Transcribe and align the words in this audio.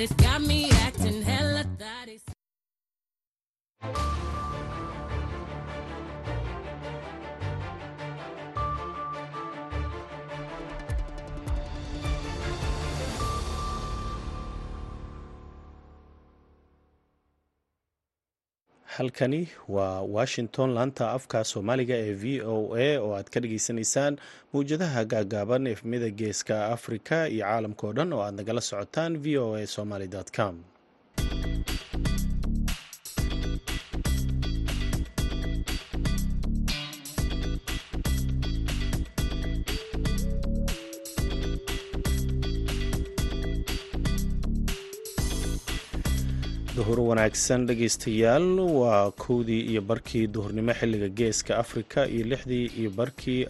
thotties 0.00 0.16
got 0.16 0.40
me 0.42 0.69
halkani 19.00 19.48
waa 19.76 20.00
washington 20.16 20.70
laanta 20.76 21.04
afka 21.16 21.38
soomaaliga 21.50 21.94
ee 22.06 22.12
v 22.22 22.24
o 22.54 22.76
a 22.86 22.98
oo 23.04 23.12
aad 23.18 23.28
ka 23.34 23.38
dhageysanaysaan 23.44 24.14
mawjadaha 24.52 25.04
gaagaaban 25.12 25.66
efmida 25.74 26.08
geeska 26.20 26.56
afrika 26.76 27.16
iyo 27.34 27.44
caalamka 27.46 27.84
oo 27.86 27.92
dhan 27.98 28.12
oo 28.16 28.22
aad 28.26 28.34
nagala 28.40 28.60
socotaan 28.70 29.12
v 29.24 29.38
o 29.44 29.54
a 29.60 29.66
somaly 29.76 30.08
com 30.36 30.54
duhur 46.90 47.06
wanaagsan 47.14 47.66
dhegeystayaal 47.70 48.58
waa 48.80 49.10
kowdii 49.24 49.62
iyo 49.70 49.80
barkii 49.90 50.26
duhurnimo 50.26 50.72
xilliga 50.74 51.08
geeska 51.08 51.58
afrika 51.62 52.06
iyo 52.14 52.24
lixdii 52.32 52.66
iyo 52.80 52.90
barkii 52.90 53.46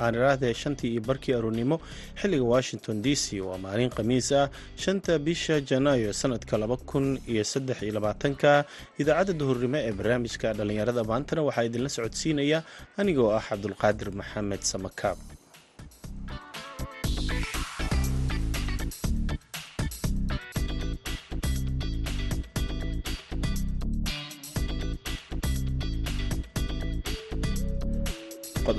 aaniraahde 0.00 0.54
shantii 0.54 0.90
iyo 0.92 1.00
barkii 1.08 1.34
aroornimo 1.38 1.80
xilliga 2.20 2.44
washington 2.44 3.00
d 3.02 3.16
c. 3.16 3.40
Waa 3.40 3.56
maalin 3.58 3.88
khamiis 3.90 4.28
ah 4.32 4.50
shanta 4.76 5.18
bisha 5.18 5.60
janaayo 5.60 6.12
sanadka 6.12 6.58
laba 6.58 6.76
kun 6.76 7.16
iyo 7.32 7.44
saddex 7.44 7.78
iyo 7.82 7.92
labaatanka. 7.96 8.64
Idaacadda 9.00 9.32
duhurnimo 9.40 9.76
ee 9.80 9.92
barnaamijka 9.92 10.52
dhallinyarada 10.52 11.04
maantana 11.04 11.42
waxaa 11.48 11.64
idinla 11.68 11.88
socodsiinaya 11.88 12.58
anigoo 13.00 13.30
ah 13.38 13.40
cabdulqaadir 13.48 14.08
maxamed 14.20 14.60
samakaab 14.72 15.16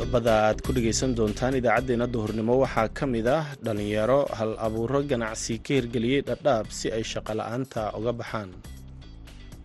qodobada 0.08 0.34
aad 0.48 0.62
ku 0.66 0.72
dhegaysan 0.76 1.12
doontaan 1.18 1.54
idaacaddeenna 1.60 2.08
duhurnimo. 2.14 2.54
Waxaa 2.64 2.88
ka 2.98 3.06
mid 3.06 3.28
ah 3.28 3.44
dhallinyaro 3.66 4.20
hal 4.40 4.54
abuuro 4.68 5.00
ganacsi 5.12 5.60
ka 5.66 5.74
hirgeliyey 5.78 6.22
dhadhaab 6.28 6.66
si 6.72 6.88
ay 6.98 7.04
shaqola'aanta 7.12 7.82
uga 8.00 8.12
baxaan. 8.20 8.50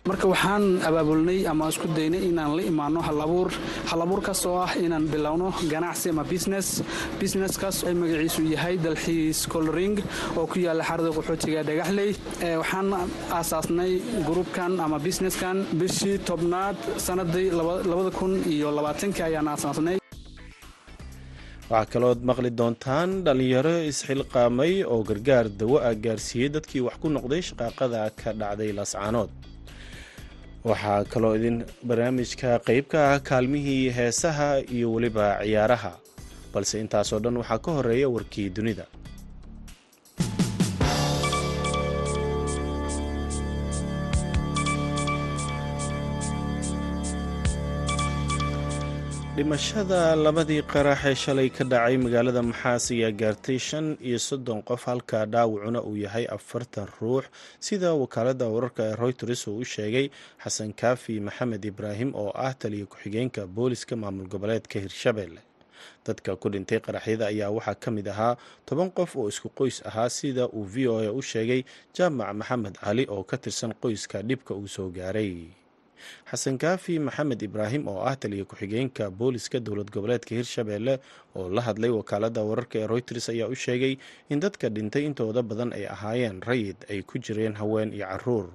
Marka 0.08 0.26
waxaan 0.32 0.64
abaabulnay 0.88 1.46
ama 1.46 1.68
isku 1.70 1.86
daynay 1.96 2.22
inaan 2.30 2.52
la 2.58 2.62
imaano 2.70 2.98
halabuur 3.08 3.48
halabuurkaas 3.90 4.42
oo 4.50 4.58
ah 4.66 4.72
inaan 4.84 5.06
bilowno 5.12 5.48
ganacsi 5.72 6.10
ama 6.10 6.24
business. 6.32 6.82
Businesskaas 7.22 7.76
ay 7.86 7.94
magaciisu 8.02 8.42
yahay 8.54 8.74
dalxiis 8.84 9.46
coloring 9.52 9.94
oo 10.38 10.46
ku 10.50 10.58
yaalla 10.66 10.82
xarada 10.88 11.10
qaxootiga 11.16 11.62
dhagaxley. 11.68 12.10
Waxaan 12.60 12.88
aasaasnay 13.38 13.92
gruubkan 14.26 14.72
ama 14.84 14.98
businesskan. 15.06 15.56
Bishii 15.78 16.18
tobnaad 16.28 16.76
sanadii 17.06 17.48
labada 17.90 18.10
kun 18.18 18.32
iyo 18.54 18.68
labaatanki 18.78 19.22
ayaan 19.28 19.48
aasaasnay 19.54 20.01
waxaa 21.72 21.90
kalood 21.92 22.20
maqli 22.28 22.50
doontaan 22.60 23.10
dhallinyaro 23.26 23.74
isxilqaamay 23.90 24.72
oo 24.92 25.00
gargaar 25.08 25.46
dawo 25.60 25.76
ah 25.88 25.94
gaarsiiyey 26.04 26.48
dadkii 26.56 26.82
wax 26.86 26.96
ku 27.02 27.08
noqday 27.16 27.42
shaqaaqada 27.48 28.00
ka 28.20 28.30
dhacday 28.40 28.70
laascaanood 28.78 29.30
waxaa 30.70 31.00
kaloo 31.12 31.34
idin 31.38 31.56
barnaamijka 31.88 32.50
qayb 32.68 32.84
ka 32.92 33.00
ah 33.12 33.18
kaalmihii 33.28 33.84
heesaha 33.98 34.48
iyo 34.76 34.86
weliba 34.94 35.26
ciyaaraha 35.44 35.92
balse 36.54 36.74
intaasoo 36.84 37.20
dhan 37.24 37.36
waxaa 37.40 37.58
ka 37.64 37.70
horreeya 37.76 38.08
warkii 38.16 38.48
dunida 38.56 38.84
dhimashada 49.36 50.00
labadii 50.24 50.62
qarax 50.72 51.00
ee 51.10 51.14
shalay 51.22 51.48
ka 51.56 51.64
dhacay 51.72 51.96
magaalada 52.04 52.42
maxaas 52.50 52.84
ayaa 52.94 53.10
gaartay 53.20 53.58
shan 53.68 53.86
iyo 54.08 54.18
soddon 54.28 54.60
qof 54.68 54.82
halka 54.90 55.18
dhaawacuna 55.32 55.80
uu 55.88 55.96
yahay 56.04 56.24
afartan 56.36 56.86
ruux 57.00 57.24
sida 57.66 57.90
wakaaladda 58.02 58.46
wararka 58.54 58.82
ee 58.88 58.94
royters 59.02 59.42
uu 59.48 59.56
u 59.62 59.64
sheegay 59.74 60.06
xasan 60.44 60.70
kaafi 60.80 61.14
maxamed 61.26 61.64
ibraahim 61.70 62.10
oo 62.22 62.30
ah 62.46 62.52
taliya 62.60 62.86
ku-xigeenka 62.92 63.42
booliska 63.56 63.94
maamul 64.02 64.28
goboleedka 64.32 64.76
hirshabelle 64.84 65.40
dadka 66.06 66.36
ku 66.36 66.46
dhintay 66.52 66.80
qaraxyada 66.86 67.24
ayaa 67.32 67.50
waxaa 67.56 67.74
ka 67.82 67.88
mid 67.96 68.06
ahaa 68.14 68.34
toban 68.68 68.90
qof 68.98 69.10
oo 69.16 69.28
isku 69.32 69.48
qoys 69.58 69.80
ahaa 69.88 70.08
sida 70.18 70.44
uu 70.52 70.64
v 70.72 70.88
o 70.92 70.94
a 71.00 71.08
u 71.08 71.22
sheegay 71.32 71.60
jaamac 71.96 72.30
maxamed 72.40 72.74
cali 72.84 73.04
oo 73.14 73.22
ka 73.30 73.36
tirsan 73.44 73.72
qoyska 73.82 74.20
dhibka 74.28 74.52
uu 74.60 74.68
soo 74.76 74.88
gaaray 74.98 75.32
xasan 76.30 76.56
kaafi 76.62 76.98
maxamed 77.06 77.40
ibraahim 77.48 77.88
oo 77.92 78.00
ah 78.10 78.16
taliya 78.22 78.44
ku-xigeenka 78.50 79.04
booliska 79.20 79.60
dowlad 79.66 79.90
goboleedka 79.94 80.32
hirshabelle 80.38 80.94
oo 81.38 81.48
la 81.56 81.62
hadlay 81.66 81.90
wakaaladda 81.98 82.42
wararka 82.50 82.76
ee 82.82 82.86
royters 82.92 83.26
ayaa 83.34 83.48
u 83.48 83.54
sheegay 83.64 83.94
in 84.32 84.40
dadka 84.44 84.66
dhintay 84.76 85.04
intooda 85.08 85.42
badan 85.50 85.70
ay 85.78 85.84
ahaayeen 85.94 86.38
rayid 86.50 86.78
ay 86.92 87.00
ku 87.02 87.18
jireen 87.18 87.54
haween 87.60 87.90
iyo 87.96 88.06
carruur. 88.12 88.48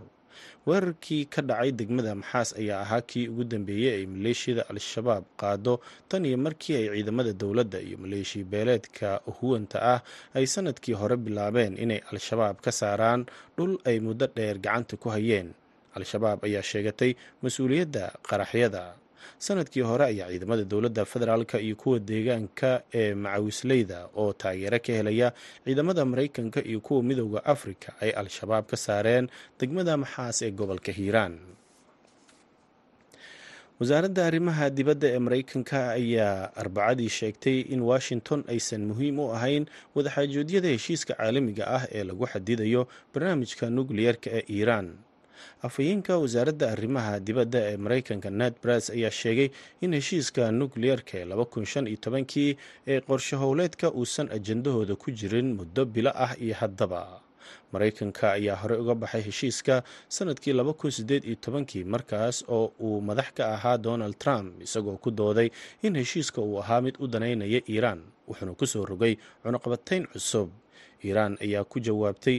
Weerarkii 0.67 1.25
ka 1.33 1.41
dhacay 1.41 1.71
degmada 1.79 2.11
maxaas 2.15 2.49
ayaa 2.59 2.81
ahaa 2.85 3.01
kii 3.09 3.27
ugu 3.31 3.43
dambeeyey 3.51 3.93
ay 3.99 4.05
maleeshiyada 4.05 4.63
al-shabaab 4.71 5.23
qaado 5.41 5.73
tan 6.11 6.25
iyo 6.29 6.37
markii 6.37 6.75
ay 6.75 6.87
ciidamada 6.93 7.31
dowladda 7.33 7.79
iyo 7.87 7.97
maleeshiya 8.03 8.45
beeleedka 8.51 9.09
huwanta 9.39 9.77
ah 9.93 9.99
ay 10.37 10.45
sannadkii 10.53 10.93
hore 10.99 11.15
bilaabeen 11.17 11.73
inay 11.83 12.01
al-shabaab 12.11 12.59
ka 12.65 12.71
saaraan 12.71 13.25
dhul 13.57 13.73
ay 13.89 13.97
muddo 14.03 14.27
dheer 14.35 14.57
gacanta 14.59 14.93
ku 14.99 15.07
hayeen 15.15 15.49
al-shabaab 15.97 16.39
ayaa 16.47 16.63
sheegatay 16.71 17.11
mas'uuliyadda 17.43 18.03
qaraxyada. 18.29 18.83
Sanadkii 19.45 19.81
hore 19.89 20.05
ayaa 20.11 20.29
ciidamada 20.31 20.63
dowladda 20.71 21.03
federaalka 21.05 21.57
iyo 21.65 21.75
kuwa 21.81 21.99
deegaanka 22.09 22.71
ee 22.99 23.13
macawisleyda 23.23 23.99
oo 24.21 24.33
taageero 24.41 24.79
ka 24.85 24.91
helaya 24.99 25.27
ciidamada 25.65 26.01
maraykanka 26.11 26.59
iyo 26.69 26.79
kuwa 26.85 27.03
midooda 27.07 27.45
afrika 27.53 27.89
ay 28.01 28.11
al-shabaab 28.21 28.65
ka 28.71 28.77
saareen 28.85 29.25
degmada 29.59 29.93
maxaas 30.03 30.37
ee 30.47 30.51
gobolka 30.59 30.91
hiiraan. 30.99 31.35
Wasaaradda 33.79 34.21
arrimaha 34.29 34.65
dibadda 34.77 35.07
ee 35.15 35.19
maraykanka 35.25 35.79
ayaa 35.99 36.49
arbacadii 36.61 37.09
sheegtay 37.17 37.57
in 37.73 37.81
washington 37.91 38.39
aysan 38.53 38.81
muhiim 38.89 39.17
u 39.19 39.27
ahayn 39.37 39.63
wadaxaajoodyada 39.95 40.67
heshiiska 40.75 41.13
caalamiga 41.19 41.63
ah 41.77 41.83
ee 41.97 42.03
lagu 42.09 42.25
xadidayo 42.33 42.81
barnaamijka 43.13 43.65
nukliyeerka 43.77 44.29
ee 44.37 44.43
iiraan 44.55 44.87
afhayeenka 45.67 46.17
wasaaradda 46.23 46.71
arrimaha 46.75 47.19
dibadda 47.19 47.59
ee 47.71 47.77
maraykanka 47.77 48.29
ned 48.29 48.53
bras 48.63 48.89
ayaa 48.89 49.11
sheegay 49.21 49.49
in 49.81 49.93
heshiiska 49.99 50.51
nukliyeerka 50.51 51.13
ee 51.21 51.25
laba 51.31 51.45
kun 51.45 51.65
shan 51.65 51.87
iyo 51.87 51.97
tobankii 52.05 52.57
ee 52.87 52.99
qorshe 53.01 53.35
howleedka 53.35 53.91
uusan 53.91 54.27
ajandahooda 54.37 54.95
ku 54.95 55.11
jirin 55.11 55.53
muddo 55.59 55.85
bilo 55.85 56.11
ah 56.25 56.33
iyo 56.45 56.55
haddaba. 56.61 57.21
Maraykanka 57.71 58.31
ayaa 58.37 58.55
horey 58.61 58.79
uga 58.79 58.95
baxay 58.95 59.21
heshiiska 59.27 59.83
sannadkii 60.15 60.53
laba 60.53 60.73
kun 60.73 60.91
siddeed 60.91 61.23
iyo 61.25 61.35
tobankii 61.35 61.83
markaas 61.83 62.43
oo 62.47 62.71
uu 62.79 63.01
madax 63.01 63.29
ka 63.37 63.43
ahaa 63.55 63.77
donald 63.77 64.15
trump 64.19 64.61
isagoo 64.63 64.97
ku 64.97 65.11
dooday 65.11 65.49
in 65.83 65.95
heshiiska 65.95 66.41
uu 66.41 66.59
ahaa 66.63 66.81
mid 66.81 66.95
u 66.99 67.07
danaynaya 67.07 67.61
iiraan 67.69 68.01
wuxuuna 68.27 68.53
ku 68.59 68.65
soo 68.67 68.85
rogay 68.85 69.15
cunuqabatayn 69.43 70.07
cusub 70.11 70.49
iiraan 71.05 71.33
ayaa 71.45 71.63
ku 71.71 71.77
jawaabtay 71.87 72.37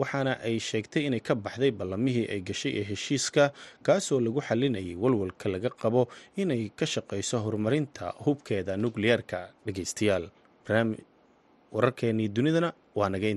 waxaana 0.00 0.32
ay 0.48 0.56
sheegtay 0.68 1.02
inay 1.08 1.20
ka 1.28 1.34
baxday 1.34 1.70
ballamihii 1.80 2.26
ay 2.34 2.40
gashay 2.48 2.72
ee 2.80 2.84
heshiiska 2.90 3.44
kaasoo 3.86 4.20
lagu 4.20 4.40
xalinayay 4.48 4.94
walwalka 5.02 5.46
laga 5.54 5.70
qabo 5.82 6.02
inay 6.42 6.62
ka 6.78 6.86
shaqayso 6.94 7.36
horumarinta 7.44 8.06
hubkeeda 8.24 8.76
nukliyeerka 8.76 9.40
dhegeystayaal 9.66 10.26
wararkeenii 11.72 12.28
dunidana 12.36 12.72
waa 12.98 13.08
naga 13.14 13.28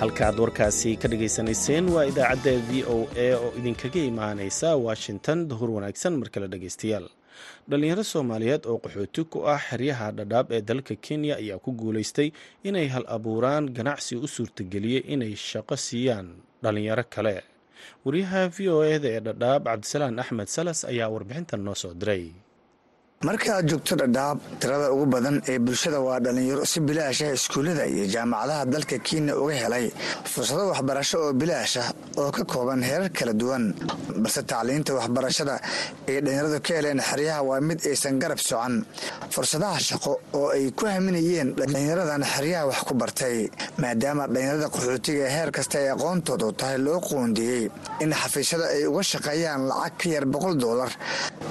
halkaaad 0.00 0.38
warkaasi 0.42 0.90
ka 1.02 1.08
dhageysanayseen 1.08 1.86
waa 1.94 2.04
idaacadda 2.10 2.52
v 2.68 2.84
o 2.94 2.98
a 3.16 3.26
oo 3.42 3.50
idinkaga 3.58 4.00
imaaneysa 4.10 4.68
washington 4.86 5.38
duhur 5.48 5.70
wanaagsan 5.76 6.14
mar 6.20 6.28
kale 6.34 6.46
dhegeystayaal 6.52 7.06
dhallinyaro 7.70 8.04
soomaaliyeed 8.12 8.62
oo 8.70 8.78
qaxooti 8.84 9.22
ku 9.32 9.38
ah 9.54 9.60
xeryaha 9.70 10.06
dhadhaab 10.18 10.46
ee 10.56 10.60
dalka 10.70 10.94
kenya 11.06 11.34
ayaa 11.42 11.58
ku 11.64 11.70
guuleystay 11.80 12.28
inay 12.68 12.86
hal 12.94 13.04
abuuraan 13.16 13.64
ganacsi 13.78 14.16
u 14.16 14.26
suurtageliyey 14.34 15.02
inay 15.14 15.32
shaqo 15.50 15.76
siiyaan 15.86 16.28
dhallinyaro 16.62 17.04
kale. 17.14 17.36
Wariyaha 18.04 18.42
v 18.56 18.68
o 18.68 18.78
eda 18.94 19.08
ee 19.16 19.20
dhadhaab 19.26 19.62
cabdisalaan 19.68 20.18
axmed 20.22 20.48
salas 20.56 20.80
ayaa 20.92 21.08
warbixintan 21.14 21.60
noo 21.66 21.74
soo 21.82 21.94
diray 22.00 22.24
marka 23.26 23.50
aad 23.56 23.66
joogto 23.70 23.94
dhadhaab 24.00 24.38
tirada 24.60 24.86
ugu 24.94 25.06
badan 25.14 25.36
ee 25.52 25.58
bulshada 25.66 25.98
waa 26.06 26.18
dhallinyaro 26.24 26.64
si 26.72 26.78
bilaash 26.88 27.20
ah 27.26 27.32
iskuullada 27.38 27.84
iyo 27.94 28.04
jaamacadaha 28.14 28.64
dalka 28.74 28.96
kenya 29.06 29.32
uga 29.42 29.54
helay 29.62 29.86
fursado 30.32 30.62
waxbarasho 30.72 31.16
oo 31.26 31.32
bilaash 31.40 31.76
ah 31.84 31.88
oo 32.20 32.30
ka 32.36 32.42
kooban 32.52 32.80
heerar 32.88 33.10
kala 33.18 33.32
duwan. 33.40 33.64
Balse 34.22 34.40
tacliinta 34.50 34.90
waxbarashada 34.98 35.54
ay 36.08 36.16
dhallinyaradu 36.24 36.58
ka 36.66 36.72
heleen 36.78 37.00
xeryaha 37.10 37.40
waa 37.48 37.60
mid 37.68 37.78
aysan 37.90 38.14
garab 38.22 38.40
socan 38.48 38.74
fursadaha 39.34 39.78
shaqo 39.88 40.12
oo 40.38 40.48
ay 40.56 40.64
ku 40.78 40.84
haminayeen 40.94 41.48
dhallinyaradan 41.58 42.22
xeryaha 42.34 42.64
wax 42.70 42.80
ku 42.88 42.94
bartay 43.02 43.36
maadaama 43.82 44.24
dhallinyarada 44.34 44.66
qaxootiga 44.74 45.22
ee 45.28 45.32
heer 45.36 45.50
kasta 45.58 45.76
ay 45.82 45.88
aqoontoodu 45.96 46.46
tahay 46.60 46.78
loo 46.86 46.98
qoondiyey 47.08 47.62
in 48.04 48.10
xafiisyada 48.22 48.66
ay 48.76 48.82
uga 48.92 49.02
shaqeeyaan 49.12 49.60
lacag 49.70 49.94
ka 50.02 50.06
yar 50.14 50.24
boqol 50.34 50.54
doolar 50.64 50.92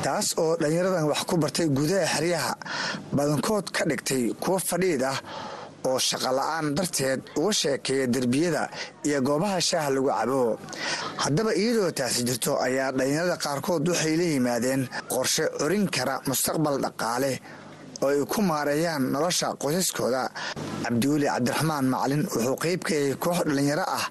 taas 0.06 0.28
oo 0.44 0.52
dhallinyaradan 0.62 1.06
wax 1.12 1.22
ku 1.32 1.36
bartay 1.44 1.63
gudaha 1.78 2.06
xeryaha 2.16 2.52
badankood 3.16 3.66
ka 3.76 3.84
dhigtay 3.90 4.24
kuwo 4.42 4.58
fadhiid 4.70 5.04
ah 5.04 5.18
oo 5.88 6.00
shaqola'aan 6.00 6.66
darteed 6.78 7.22
uga 7.40 7.52
sheekeeya 7.62 8.08
derbiyada 8.14 8.64
iyo 9.08 9.20
goobaha 9.28 9.60
shaaha 9.70 9.90
lagu 9.96 10.08
cabo. 10.08 10.58
Haddaba 11.24 11.52
iyadoo 11.62 11.92
taasi 11.92 12.24
jirto 12.28 12.52
ayaa 12.68 12.92
dhallinyarada 12.96 13.36
qaarkood 13.44 13.84
waxay 13.92 14.16
la 14.20 14.24
yimaadeen 14.34 14.82
qorshe 15.12 15.44
corin 15.60 15.86
kara 15.96 16.16
mustaqbal 16.28 16.76
dhaqaale 16.86 17.32
oo 18.04 18.08
ay 18.16 18.22
ku 18.32 18.40
maareeyaan 18.42 19.04
nolosha 19.14 19.48
qoysaskooda. 19.62 20.24
Cabdiweli 20.84 21.28
cabdiraxmaan 21.34 21.86
macalin 21.94 22.24
wuxuu 22.32 22.56
qeyb 22.64 22.82
ka 22.88 22.94
yahay 22.96 23.16
koox 23.24 23.38
dhallinyaro 23.48 23.86
ah 24.00 24.06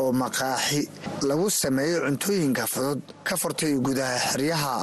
oo 0.00 0.10
maqaaxi 0.22 0.80
lagu 1.28 1.46
sameeyo 1.62 1.98
cuntooyinka 2.06 2.64
fudud 2.72 3.00
ka 3.28 3.34
furtay 3.40 3.72
gudaha 3.86 4.16
xeryaha 4.30 4.74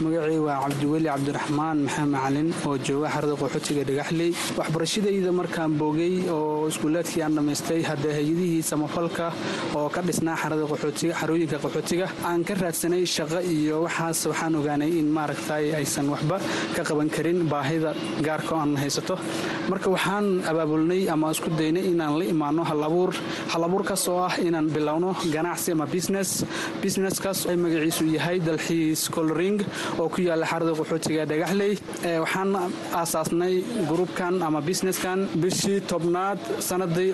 magacii 0.00 0.38
waa 0.46 0.60
cabdiweli 0.62 1.08
cabdiraxmaan 1.08 1.78
maxamed 1.84 2.10
macalin 2.14 2.48
oo 2.66 2.76
jooga 2.78 3.08
xarada 3.14 3.34
qaxootiga 3.36 3.82
dhagaxley. 3.88 4.30
Waxbarashadayda 4.58 5.32
markaan 5.32 5.72
boogay 5.78 6.14
oo 6.30 6.66
iskuulaadkii 6.68 7.22
aan 7.22 7.34
dhammaystay 7.36 7.82
haddee 7.82 8.12
hay'adihii 8.18 8.62
samafalka 8.62 9.32
oo 9.76 9.88
ka 9.94 10.00
dhisnaa 10.02 10.36
xarada 10.42 10.64
qaxootiga 10.72 11.14
xarooyinka 11.20 11.58
qaxootiga 11.64 12.06
aan 12.24 12.42
ka 12.44 12.54
raadsanay 12.54 13.04
shaqo 13.06 13.40
iyo 13.54 13.82
waxaas 13.84 14.26
waxaan 14.30 14.54
ogaanay 14.60 14.90
in 15.00 15.08
maaragtay 15.16 15.74
aysan 15.78 16.08
waxba 16.08 16.36
ka 16.76 16.82
qaban 16.88 17.08
karin 17.10 17.38
baahida 17.52 17.92
gaarka 18.26 18.54
aan 18.62 18.76
haysato. 18.82 19.16
Marka 19.68 19.88
waxaan 19.94 20.26
abaabulnay 20.50 21.08
ama 21.12 21.30
isku 21.34 21.50
daynay 21.60 21.84
inaan 21.92 22.18
la 22.18 22.24
imaano 22.24 22.62
halabuur 22.70 23.12
halabuurkaas 23.52 24.08
oo 24.08 24.18
ah 24.28 24.34
inaan 24.40 24.66
bilowno 24.74 25.10
ganacsi 25.34 25.72
ama 25.72 25.86
business. 25.86 26.44
Businesskaas 26.82 27.46
ay 27.50 27.56
magaciisu 27.56 28.04
yahay 28.16 28.38
dalxiis 28.40 29.08
coloring 29.14 29.58
oo 30.00 30.08
ku 30.14 30.20
yaalla 30.28 30.46
xarada 30.52 30.72
qaxootiga 30.80 31.22
dhagaxley 31.30 31.72
waxaan 32.24 32.50
aasaasnay 33.00 33.54
gruubkan 33.90 34.34
ama 34.46 34.60
businesskan. 34.68 35.18
Bishii 35.42 35.80
tobnaad 35.90 36.38
sanadii 36.68 37.10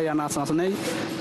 ayaan 0.00 0.20
aasaasnay. 0.20 0.70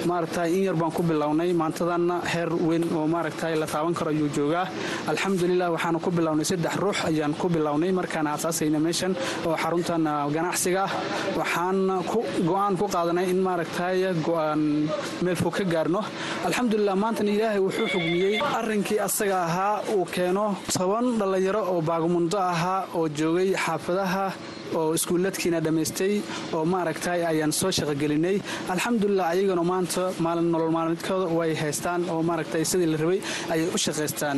Maaragtay 0.10 0.50
in 0.58 0.64
yar 0.68 0.76
baan 0.82 0.92
ku 0.92 1.02
bilownay. 1.04 1.50
Maantadanna 1.62 2.16
heer 2.34 2.50
weyn 2.68 2.84
oo 2.98 3.06
maaragtay 3.08 3.54
la 3.62 3.66
taaban 3.74 3.94
karo 3.94 4.10
ayuu 4.12 4.30
joogaa. 4.36 4.66
Alxamdulilah 5.12 5.70
waxaanu 5.76 6.00
ku 6.06 6.10
bilownay 6.12 6.46
saddex 6.52 6.76
ruux 6.84 6.98
ayaan 7.10 7.34
ku 7.42 7.48
bilownay. 7.50 7.92
Markaan 8.00 8.28
aasaasayna 8.28 8.80
meeshan 8.80 9.14
oo 9.46 9.56
xaruntan 9.64 10.04
ganacsiga. 10.36 10.84
Ah 10.86 10.92
waxaan 11.40 11.78
go'aan 12.50 12.74
ku 12.80 12.86
qaadanay 12.94 13.26
in 13.30 13.40
maaragtay 13.48 13.98
go'aan 14.28 14.62
meel 15.24 15.36
fog 15.44 15.54
ka 15.58 15.64
gaarno. 15.74 16.02
Alxamdulilah 16.48 16.96
maantana 17.04 17.32
ilaahay 17.36 17.60
wuxuu 17.68 17.88
xugmiyey 17.94 18.36
arrinkii 18.60 19.00
asaga 19.08 19.38
ahaa 19.48 19.61
uu 19.96 20.06
keeno 20.16 20.46
toban 20.76 21.06
dhallinyaro 21.20 21.62
oo 21.74 21.82
baagmundo 21.90 22.38
ahaa 22.52 22.82
oo 22.98 23.06
joogay 23.18 23.50
xaafadaha 23.64 24.26
oo 24.80 24.94
iskuuladkiina 24.98 25.60
dhammaystay 25.66 26.14
oo 26.56 26.64
maaragtay 26.74 27.20
ayaan 27.32 27.52
soo 27.60 27.72
shaqogelinay. 27.78 28.38
Alxamdulilah 28.74 29.28
ayagana 29.34 29.64
maanta 29.72 30.04
maalin 30.26 30.48
nolol 30.54 30.72
maalmeedkooda 30.78 31.28
way 31.40 31.52
haystaan 31.62 32.02
oo 32.14 32.22
maaragtay 32.30 32.64
sidii 32.72 32.90
la 32.94 32.98
rabay 33.04 33.20
ayay 33.54 33.68
u 33.76 33.78
shaqaystaan. 33.86 34.38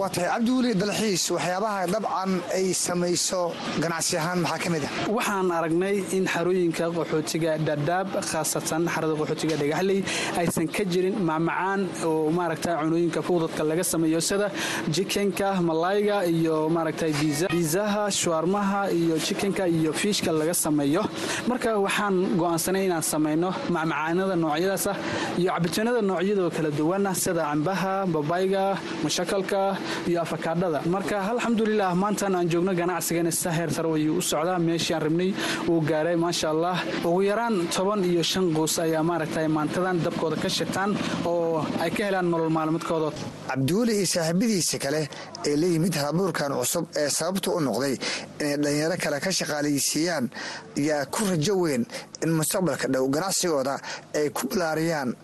Waa 0.00 0.08
tahay 0.14 0.28
cabdiweli 0.34 0.70
dalxiis 0.82 1.24
waxyaabaha 1.36 1.80
dabcan 1.94 2.32
ay 2.58 2.66
samayso 2.86 3.42
ganacsi 3.84 4.14
ahaan 4.20 4.38
maxaa 4.44 4.58
ka 4.64 4.68
mid 4.74 4.84
ah? 4.88 4.92
Waxaan 5.16 5.50
aragnay 5.58 5.96
in 6.16 6.24
xarooyinka 6.34 6.84
qaxootiga 6.98 7.52
dhadhaab 7.68 8.08
khaasatan 8.30 8.82
xarada 8.94 9.14
qaxootiga 9.20 9.56
dhagaxley 9.62 10.00
aysan 10.40 10.66
ka 10.76 10.82
jirin 10.92 11.16
macmacaan 11.30 11.80
oo 12.08 12.30
maaragtay 12.38 12.74
cunooyinka 12.82 13.20
fudadka 13.28 13.62
laga 13.70 13.84
sameeyo 13.92 14.20
sida 14.28 14.48
jikenka 14.96 15.48
malayga 15.68 16.16
iyo 16.34 16.56
maaragtay 16.76 17.12
biizaha 17.50 18.10
shuarmaha 18.20 18.80
iyo 19.00 19.14
jikenka 19.26 19.64
iyo 19.80 19.92
fiishka 20.00 20.30
laga 20.40 20.54
sameeyo. 20.64 21.02
Marka 21.50 21.70
waxaan 21.86 22.16
go'aansanay 22.40 22.84
inaan 22.88 23.02
samayno 23.12 23.50
macmacaanada 23.74 24.36
noocyadaas 24.42 24.86
ah 24.92 24.96
iyo 25.40 25.50
cabitaanada 25.54 26.00
noocyadoo 26.10 26.50
kala 26.56 26.70
duwana 26.78 27.10
sida 27.22 27.42
cambaha 27.50 27.92
babayga 28.14 28.62
mushakalka 29.04 29.60
iyo 30.08 30.18
afakaadhada 30.24 30.78
marka 30.94 31.16
alxamdulilah 31.32 31.90
maantan 32.02 32.34
aan 32.38 32.46
joogno 32.52 32.72
ganacsigana 32.80 33.30
sa 33.42 33.50
heer 33.56 33.70
sar 33.76 33.86
ayuu 33.96 34.18
u 34.18 34.22
socdaa. 34.30 34.58
Meeshii 34.68 34.94
aan 34.96 35.02
rabnay 35.06 35.30
uu 35.70 35.80
gaaray 35.90 36.16
maasha 36.24 36.48
allah. 36.54 36.76
Ugu 37.08 37.20
yaraan 37.30 37.54
toban 37.76 38.00
iyo 38.10 38.22
shan 38.32 38.46
quus 38.56 38.74
ayaa 38.84 39.02
maaragtay 39.10 39.46
maantadan 39.56 39.96
dabkooda 40.04 40.36
ka 40.42 40.48
shitaan 40.56 40.90
oo 41.26 41.64
ay 41.84 41.90
ka 41.96 42.02
helaan 42.08 42.26
nolol 42.32 42.50
maalmeedkooda. 42.58 43.08
Cabdiweli 43.50 43.92
iyo 44.00 44.06
saaxiibadiisa 44.14 44.76
kale 44.84 45.00
ee 45.48 45.56
la 45.60 45.66
yimid 45.72 45.94
halabuurkan 46.00 46.50
cusub 46.60 46.84
ee 47.02 47.08
sababta 47.18 47.48
u 47.56 47.60
noqday 47.68 47.94
inay 48.40 48.56
dhallinyaro 48.62 48.96
kale 49.04 49.18
ka 49.24 49.30
shaqaalaysiiyaan 49.68 50.30
ayaa 50.76 51.06
ku 51.06 51.24
rajo 51.24 51.54
weyn 51.60 51.86
in 52.22 52.30
mustaqbalka 52.32 52.88
dhow 52.88 53.08
ganacsigooda 53.08 53.78
ay 54.14 54.30
ku 54.30 54.46
balaariyaan 54.48 55.14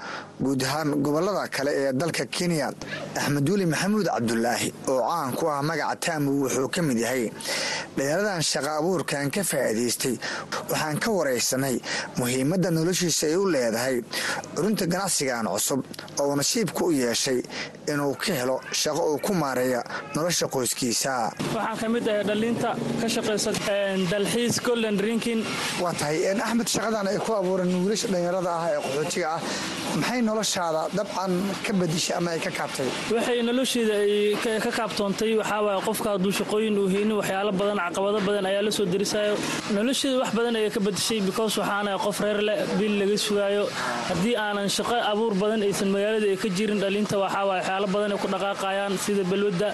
guud 0.40 0.62
ahaan 0.62 0.90
gobollada 1.02 1.48
kale 1.48 1.70
ee 1.74 1.92
dalka 1.92 2.24
kenya 2.26 2.72
axmed 3.16 3.48
weli 3.48 3.66
maxamuud 3.66 4.06
cabdulaahi 4.06 4.72
oo 4.88 5.00
caan 5.08 5.32
ku 5.36 5.46
ah 5.48 5.62
magaca 5.62 5.96
taamu 6.00 6.30
wuxuu 6.44 6.68
ka 6.68 6.82
mid 6.82 6.98
yahay 6.98 7.30
dhallinyaradan 7.96 8.42
shaqa 8.42 8.70
abuurkan 8.80 9.30
ka 9.30 9.42
faa'iidaystay 9.44 10.16
waxaan 10.70 10.98
ka 10.98 11.10
waraysanay 11.10 11.76
muhiimadda 12.18 12.70
noloshiisa 12.70 13.26
ay 13.26 13.36
u 13.36 13.44
leedahay 13.54 13.96
curinta 14.54 14.86
ganacsigan 14.86 15.46
cusub 15.46 15.80
oo 16.20 16.36
nasiibku 16.36 16.84
u 16.84 16.92
yeeshay 16.92 17.40
inuu 17.92 18.14
ka 18.24 18.32
helo 18.40 18.56
shaqo 18.82 19.02
uu 19.12 19.18
ku 19.26 19.32
maareeya 19.42 19.82
nolosha 20.16 20.46
qoyskiisa. 20.54 21.12
Waxaan 21.54 21.76
ka 21.80 21.86
mid 21.94 22.08
ahay 22.08 22.24
dhalliinta 22.30 22.70
ka 23.00 23.06
shaqaysa 23.16 23.50
dalxiis 24.12 24.60
golden 24.66 24.96
drinking. 25.00 25.40
Waa 25.82 25.92
tahay 26.00 26.18
axmed 26.46 26.68
shaqadan 26.74 27.06
ay 27.12 27.18
ku 27.26 27.32
abuureen 27.40 27.70
wiilasha 27.84 28.06
dhallinyarada 28.12 28.50
ah 28.58 28.66
ee 28.74 28.78
qaxootiga 28.84 29.28
ah. 29.36 29.40
Maxay 30.00 30.20
noloshaada 30.28 30.82
dabcan 30.96 31.32
ka 31.66 31.72
badishay 31.80 32.14
ama 32.18 32.30
ay 32.34 32.40
ka 32.46 32.50
kaabtay? 32.58 32.88
Waxay 33.16 33.38
nolosheeda 33.48 33.94
ay 34.04 34.14
ka 34.64 34.70
kaabtoontay. 34.78 35.32
Waxaa 35.40 35.60
waaya 35.66 35.80
qofka 35.88 36.08
hadduu 36.14 36.32
shaqooyin 36.40 36.74
uu 36.82 36.88
haynin 36.94 37.16
waxyaalo 37.20 37.52
badan 37.60 37.78
caqabado 37.86 38.18
badan 38.28 38.44
ayaa 38.50 38.62
la 38.66 38.70
soo 38.78 38.86
derisayo 38.92 39.34
nolosheeda 39.76 40.16
wax 40.22 40.30
badan 40.38 40.54
ayay 40.60 40.70
ka 40.76 40.80
badishay 40.86 41.20
because 41.28 41.54
waxaana 41.60 41.98
qof 42.04 42.20
reer 42.24 42.38
leh 42.48 42.58
bil 42.78 42.94
laga 43.00 43.16
sugaayo. 43.26 43.64
Haddii 44.10 44.36
aanan 44.44 44.68
shaqo 44.76 44.96
abuur 45.12 45.34
badan 45.42 45.60
aysan 45.68 45.88
magaalada 45.94 46.26
ay 46.32 46.36
ka 46.42 46.48
jirin 46.56 46.78
dhalinta 46.84 47.16
waxaa 47.24 47.44
waaya 47.50 47.62
waxyaalo 47.80 47.92
badan 47.92 48.12
ay 48.12 48.18
ku 48.18 48.28
dhaqaaqayaan 48.28 48.98
sida 48.98 49.22
balwadda 49.24 49.68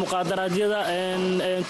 muqaadaraadyada 0.00 0.78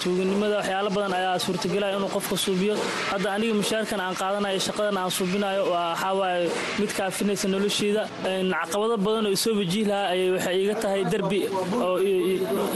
tuuganimada 0.01 0.55
waxyaalo 0.59 0.89
badan 0.95 1.13
ayaa 1.13 1.39
suurtagelaya 1.39 1.97
inuu 1.97 2.09
qofka 2.15 2.35
suubiyo. 2.37 2.75
Hadda 3.11 3.27
aniga 3.35 3.53
mushaarkan 3.53 3.99
aan 3.99 4.15
qaadanayo 4.15 4.59
shaqadan 4.59 4.97
aan 4.97 5.11
suubinayo 5.11 5.63
waxaa 5.71 6.13
waaye 6.19 6.49
mid 6.79 6.91
kaafinaysa 6.97 7.47
nolosheeda 7.47 8.03
caqabado 8.23 8.97
badan 8.97 9.25
oo 9.27 9.31
isoo 9.37 9.53
wajihi 9.59 9.85
lahaa 9.89 10.11
ayay 10.13 10.29
waxay 10.35 10.57
iga 10.63 10.75
tahay 10.83 11.03
derbi 11.11 11.39
oo 11.85 11.97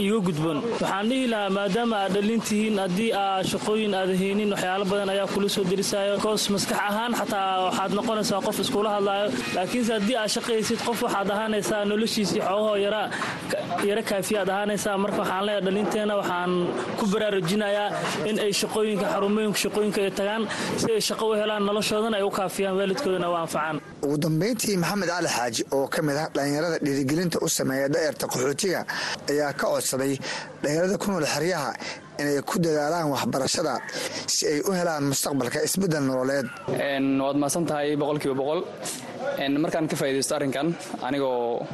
iga 0.06 0.20
gudboon. 0.28 0.58
Waxaan 0.82 1.06
dhihi 1.10 1.28
lahaa 1.34 1.50
maadaama 1.58 1.96
aad 2.04 2.12
dhalintihiin 2.16 2.76
haddii 2.84 3.12
aad 3.14 3.46
shaqooyin 3.54 3.94
aad 3.96 4.12
haynin 4.22 4.50
waxyaalo 4.54 4.86
badan 4.92 5.10
ayaa 5.16 5.28
kula 5.34 5.50
soo 5.50 5.64
derisayo 5.72 6.18
koos 6.24 6.50
maskax 6.54 6.80
ahaan 6.90 7.12
xataa 7.20 7.50
waxaad 7.68 7.92
noqonaysaa 8.00 8.42
qof 8.46 8.58
iskula 8.64 8.90
hadlaayo. 8.98 9.28
Laakiinse 9.56 9.92
haddii 9.98 10.18
aad 10.22 10.30
shaqaysid 10.36 10.80
qof 10.88 11.00
waxaad 11.06 11.30
ahaanaysaa 11.36 11.86
noloshiisii 11.92 12.42
xoogahoo 12.48 12.78
yara 12.84 14.04
kaafiyaad 14.12 14.50
ahaanaysaa. 14.54 14.98
Marka 15.04 15.18
waxaan 15.24 15.46
leeyahay 15.48 15.64
dhalinteena 15.68 16.14
waxaan 16.22 16.52
ku 17.00 17.06
baraarujinayaa 17.14 17.88
in 18.30 18.38
ay 18.46 18.52
shaqooyinka 18.62 19.06
xarumooyinka 19.14 19.60
shaqooyinka 19.64 20.00
ay 20.08 20.12
tagaan. 20.20 20.44
Si 20.82 20.88
ay 20.98 21.02
shaqo 21.10 21.24
u 21.32 21.34
helaan 21.42 21.64
noloshoodana 21.70 22.18
ay 22.20 22.24
u 22.24 22.32
kaafiyaan 22.40 22.76
waalidkoodana 22.80 23.28
u 23.30 23.36
anfacaan. 23.44 23.78
Ugu 24.06 24.18
dambayntii 24.26 24.78
maxamed 24.84 25.10
cali 25.14 25.30
xaaji 25.38 25.62
oo 25.76 25.88
ka 25.94 26.00
mid 26.08 26.18
ah 26.24 26.28
dhallinyarada 26.36 26.78
dhiirigelinta 26.86 27.38
u 27.46 27.48
sameeya 27.58 27.88
da'erta 27.96 28.26
qaxootiga 28.34 28.82
ayaa 29.32 29.52
ka 29.60 29.66
codsaday 29.74 30.14
dhallinyarada 30.62 30.96
ku 31.02 31.08
nool 31.12 31.26
xeryaha 31.36 31.70
inay 32.22 32.42
ku 32.50 32.56
dadaalaan 32.66 33.08
waxbarashada 33.14 33.74
si 34.36 34.44
ay 34.52 34.60
u 34.70 34.72
helaan 34.80 35.04
mustaqbalka 35.12 35.60
isbeddel 35.68 36.04
nololeed. 36.10 36.48
Waad 37.26 37.38
mahadsan 37.42 37.66
tahay 37.70 37.96
boqolkiiba 38.02 38.36
boqol. 38.42 38.62
Markaan 39.64 39.88
ka 39.92 39.96
faa'idaysto 40.02 40.34
arrinkan 40.38 40.68
anigoo 41.08 41.66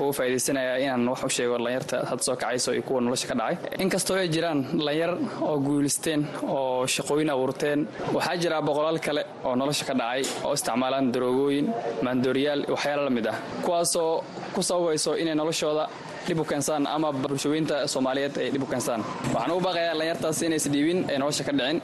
ugu 0.00 0.12
faa'iidaysanaya 0.18 0.74
inaan 0.84 1.08
wax 1.12 1.20
u 1.24 1.28
sheego 1.36 1.54
dhallinyarta 1.58 1.96
hadda 2.10 2.22
soo 2.26 2.36
kacayso 2.42 2.70
iyo 2.76 2.82
kuwa 2.88 3.00
nolosha 3.06 3.26
ka 3.30 3.34
dhacay. 3.40 3.56
Inkastoo 3.84 4.16
ay 4.22 4.28
jiraan 4.34 4.60
dhallinyar 4.78 5.12
oo 5.48 5.56
guulisteen 5.66 6.20
oo 6.54 6.86
shaqooyin 6.94 7.30
abuurteen 7.34 7.80
waxaa 8.16 8.36
jira 8.42 8.58
boqolaal 8.68 8.98
kale 9.06 9.22
oo 9.44 9.54
nolosha 9.60 9.84
ka 9.88 9.94
dhacay 10.00 10.22
oo 10.44 10.52
isticmaalaan 10.58 11.12
daroogooyin 11.14 11.66
maandooriyaal 12.06 12.62
waxyaala 12.74 13.02
la 13.08 13.10
mid 13.18 13.26
ah 13.32 13.36
kuwaasoo 13.64 14.12
ku 14.54 14.60
sababayso 14.68 15.10
inay 15.22 15.34
noloshooda 15.42 15.84
dhib 16.26 16.38
u 16.42 16.44
keensaan 16.50 16.82
ama 16.94 17.08
bulshaweynta 17.22 17.76
soomaaliyeed 17.92 18.34
ay 18.42 18.48
dhib 18.54 18.62
u 18.62 18.66
keensaan 18.72 19.00
waxaan 19.34 19.50
ugu 19.54 19.62
baaqayaa 19.66 19.92
dhallinyartaas 19.94 20.38
inaysa 20.48 20.68
dhiibin 20.74 20.98
ee 21.12 21.18
nolosha 21.22 21.44
ka 21.48 21.52
dhicin 21.58 21.78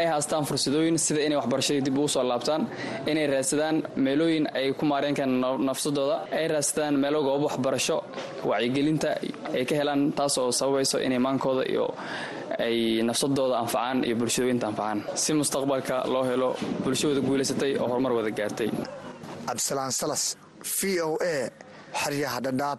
ay 0.00 0.06
haastaan 0.12 0.44
fursadooyin 0.48 0.96
sida 1.06 1.20
inay 1.26 1.36
waxbarashadii 1.40 1.82
dib 1.86 1.96
ugu 1.98 2.08
soo 2.14 2.24
laabtaan 2.30 2.62
inay 3.10 3.26
raadsadaan 3.34 3.76
meelooyin 4.06 4.44
ay 4.58 4.66
ku 4.78 4.84
maareen 4.90 5.14
karaan 5.18 5.34
nafsadooda 5.68 6.16
ay 6.38 6.46
raadsadaan 6.54 6.94
meelo 7.04 7.18
goobo 7.28 7.46
waxbarasho 7.48 7.96
wacyigelinta 8.50 9.10
ay 9.56 9.64
ka 9.70 9.74
helaan 9.80 10.02
taasoo 10.18 10.48
sababayso 10.58 10.96
inay 11.06 11.20
maankooda 11.26 11.62
iyo 11.72 11.86
ay 12.66 12.76
nafsadooda 13.08 13.54
anfacaan 13.64 13.98
iyo 14.06 14.14
bulshadooyinta 14.20 14.66
anfacaan. 14.70 14.98
Si 15.22 15.30
mustaqbalka 15.40 15.96
loo 16.12 16.24
helo 16.30 16.48
bulshawada 16.84 17.20
guulaysatay 17.28 17.72
oo 17.80 17.86
horumar 17.90 18.12
wada 18.18 18.30
gaartay. 18.38 18.70
Cabdisalaan 19.46 19.92
salas 20.00 20.22
v 20.76 20.78
o 21.06 21.08
a 21.34 21.36
xeryaha 22.02 22.38
dhadhaab 22.46 22.78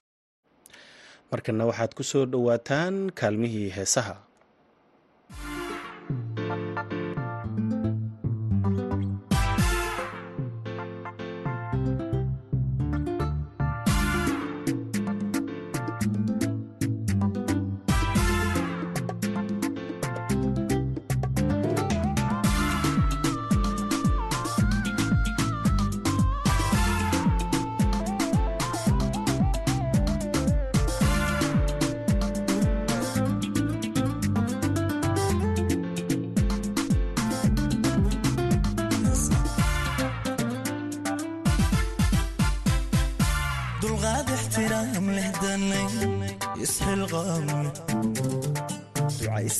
markana 1.31 1.63
waxaad 1.69 1.91
ku 1.97 2.03
soo 2.11 2.25
dhowaataan 2.33 2.95
kaalmihii 3.19 3.69
heesaha 3.77 4.15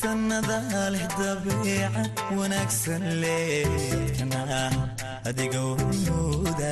ducaysanada 0.08 0.90
leh 0.94 1.06
dabiica 1.20 2.04
wanaagsan 2.38 3.04
leekana 3.22 4.62
adiga 5.30 5.60
waynuuda 5.78 6.72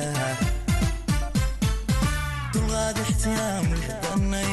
dulqaad 2.52 2.96
ixtiraam 3.04 3.66
leh 3.80 3.92
danay 4.04 4.52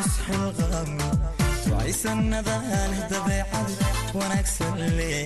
isxilqaamne 0.00 1.08
ducaysanada 1.64 2.56
leh 2.90 3.02
dabiicada 3.12 3.86
wanaagsan 4.18 4.78
lee 4.98 5.22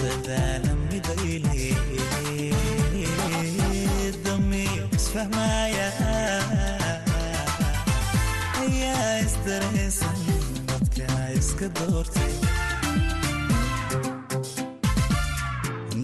dadaala 0.00 0.72
midaynay 0.90 1.64
damiir 4.24 4.84
isfahmaya 4.98 5.88
ayaa 8.62 9.10
isdareensan 9.26 10.20
dadkana 10.68 11.24
iska 11.40 11.66
doortay. 11.78 12.34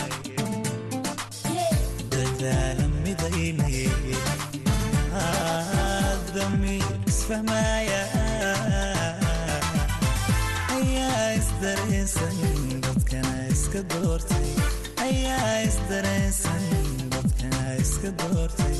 doortay 18.17 18.75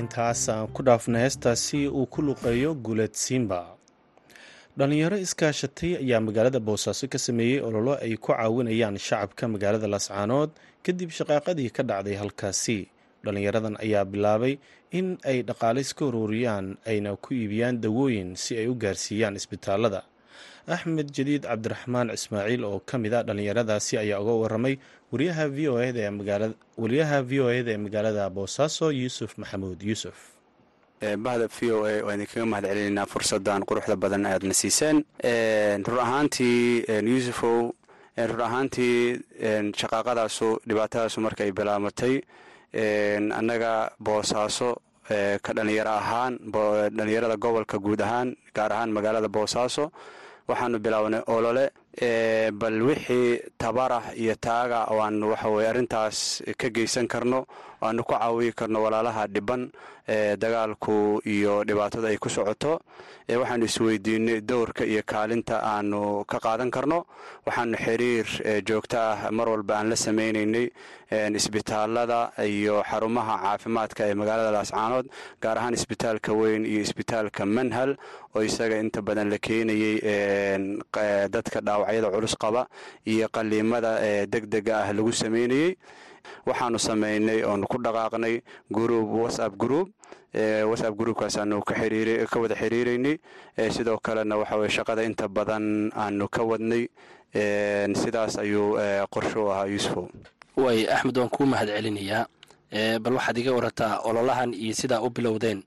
intaasaan 0.00 0.66
ku 0.74 0.80
dhaafna 0.88 1.18
heestaasi 1.24 1.80
uu 1.98 2.06
ku 2.12 2.20
luqeeyo 2.26 2.70
guuled 2.84 3.14
simba 3.24 3.60
dhallinyaro 4.78 5.16
iskaashatay 5.24 5.92
ayaa 6.02 6.20
magaalada 6.26 6.60
boosaaso 6.68 7.04
ka 7.12 7.18
sameeyey 7.26 7.58
ololo 7.68 7.92
ay 8.04 8.14
ku 8.16 8.30
caawinayaan 8.32 8.96
shacabka 9.06 9.44
magaalada 9.54 9.88
lascaanood 9.94 10.50
kadib 10.86 11.10
shaqaaqadii 11.18 11.70
ka 11.76 11.82
dhacday 11.82 12.14
halkaasi. 12.22 12.78
Dhallinyaradan 13.24 13.74
ayaa 13.84 14.04
bilaabay 14.12 14.54
in 14.98 15.18
ay 15.30 15.42
dhaqaalis 15.42 15.90
ka 15.98 16.02
ururiyaan 16.06 16.78
ayna 16.86 17.16
ku 17.18 17.34
iibiyaan 17.34 17.82
dawooyin 17.82 18.36
si 18.38 18.54
ay 18.60 18.66
u 18.70 18.74
gaarsiiyaan 18.78 19.34
isbitaalada 19.40 20.06
axmed 20.68 21.08
jadiid 21.16 21.42
cabdiraxmaan 21.48 22.14
ismaaciil 22.14 22.62
oo 22.68 22.78
ka 22.88 22.94
mid 23.02 23.12
a 23.18 23.26
dhallinyaradaasi 23.26 23.98
ayaa 23.98 24.20
uga 24.22 24.34
waramay 24.46 24.74
wariyaha 25.12 25.44
v 25.56 25.58
o 25.74 25.76
eda 27.50 27.72
ee 27.74 27.78
magaalada 27.82 28.30
boosaaso 28.30 28.92
yuusuf 29.00 29.34
maxamuud 29.40 29.80
yuusuf 29.82 30.37
bahda 31.24 31.46
v 31.48 31.70
o 31.72 31.84
a 31.86 32.02
waa 32.06 32.14
idinkaga 32.16 32.46
mahad 32.46 32.64
celinaynaa 32.70 33.06
fursadan 33.12 33.62
quruxda 33.68 33.96
badan 33.96 34.26
aadna 34.26 34.54
siiseen. 34.54 34.96
Run 35.86 35.98
ahaantii 36.06 36.84
yuusufow 37.10 37.70
run 38.30 38.40
ahaantii 38.48 39.20
shaqaaqadaasu 39.80 40.48
dhibaatadaasu 40.68 41.18
markay 41.26 41.50
bilaamatay 41.58 42.14
annaga 43.38 43.72
boosaaso 44.06 44.70
ka 45.44 45.50
dhallinyaro 45.56 45.90
ahaan 46.02 46.32
dhallinyarada 46.96 47.36
gobolka 47.44 47.78
guud 47.78 48.00
ahaan 48.00 48.28
gaar 48.56 48.72
ahaan 48.72 48.90
magaalada 48.96 49.28
boosaaso 49.28 49.84
waxaanu 50.48 50.78
bilownay 50.84 51.22
olole 51.34 51.64
bal 51.96 52.82
wixii 52.82 53.40
tabarah 53.58 54.12
iyo 54.16 54.34
taaga 54.36 54.84
waanu 54.92 55.30
waxaweye 55.32 55.68
arrintaas 55.68 56.42
ka 56.56 56.68
geysan 56.70 57.08
karno 57.08 57.46
waanu 57.80 58.04
ku 58.04 58.12
caawiyi 58.12 58.52
karno 58.52 58.82
walaalaha 58.82 59.26
dhiban 59.26 59.70
dagaalku 60.08 61.20
iyo 61.26 61.64
dhibaatada 61.64 62.08
ay 62.08 62.16
ku 62.18 62.28
socoto. 62.28 62.80
Waxaanu 63.28 63.64
isweydiinay 63.68 64.40
dowrka 64.40 64.84
iyo 64.88 65.02
kaalinta 65.04 65.60
aanu 65.62 66.24
ka 66.24 66.38
qaadan 66.40 66.70
karno. 66.70 67.04
Waxaanu 67.46 67.76
xiriir 67.76 68.26
joogto 68.64 68.96
ah 68.96 69.28
mar 69.30 69.48
walba 69.48 69.76
aan 69.76 69.90
la 69.90 69.96
sameynaynay 69.96 70.70
isbitaalada 71.36 72.32
iyo 72.40 72.80
xarumaha 72.88 73.36
caafimaadka 73.42 74.08
ee 74.08 74.14
magaalada 74.14 74.50
laascaanood 74.56 75.06
gaar 75.42 75.58
ahaan 75.58 75.74
isbitaalka 75.76 76.32
weyn 76.32 76.64
iyo 76.64 76.80
isbitaalka 76.80 77.44
manhal 77.46 77.96
oo 78.34 78.40
isaga 78.42 78.80
inta 78.80 79.02
badan 79.02 79.28
la 79.28 79.38
keenayey 79.38 80.00
dadka 81.28 81.60
dhaawacyada 81.88 82.10
culus 82.14 82.36
qaba 82.36 82.68
iyo 83.06 83.28
qaliimada 83.28 84.26
degdega 84.26 84.84
ah 84.84 84.92
lagu 84.92 85.12
sameynayey. 85.12 85.76
Waxaanu 86.46 86.78
sameynay 86.78 87.42
oonu 87.44 87.66
ku 87.66 87.78
dhaqaaqnay 87.80 88.42
gruub 88.70 89.08
whatsapp 89.24 89.56
group 89.56 89.88
whatsapp 90.34 90.94
groupkaasaanu 90.96 91.62
ka 91.64 92.38
wada 92.40 92.54
xiriiraynay 92.54 93.16
sidoo 93.70 93.98
kalena 93.98 94.36
waxaweye 94.36 94.68
shaqada 94.70 95.02
inta 95.04 95.28
badan 95.28 95.90
aanu 95.96 96.28
ka 96.28 96.42
wadnay 96.44 96.88
sidaas 97.94 98.38
ayuu 98.38 98.76
qorsho 99.10 99.50
ahaa 99.52 99.66
yuusufow 99.66 100.08
way 100.56 100.84
axmed 100.88 101.16
waan 101.18 101.28
kuu 101.32 101.46
mahad 101.46 101.68
celinayaa 101.68 102.26
bal 103.00 103.14
waxaad 103.16 103.38
iga 103.38 103.52
warataa 103.56 104.00
ololahan 104.04 104.52
iyo 104.54 104.74
sidaa 104.74 105.00
u 105.00 105.08
bilowdeen 105.10 105.62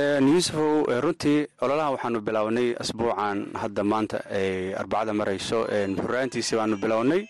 yuusufow 0.00 0.84
runtii 1.02 1.46
ololahan 1.62 1.92
waxaanu 1.92 2.20
bilownay 2.20 2.74
asbuucan 2.78 3.46
hadda 3.54 3.82
maanta 3.84 4.18
ay 4.30 4.72
arbacada 4.74 5.12
marayso. 5.12 5.66
Furaantiisii 6.02 6.56
baanu 6.56 6.76
bilownay 6.76 7.26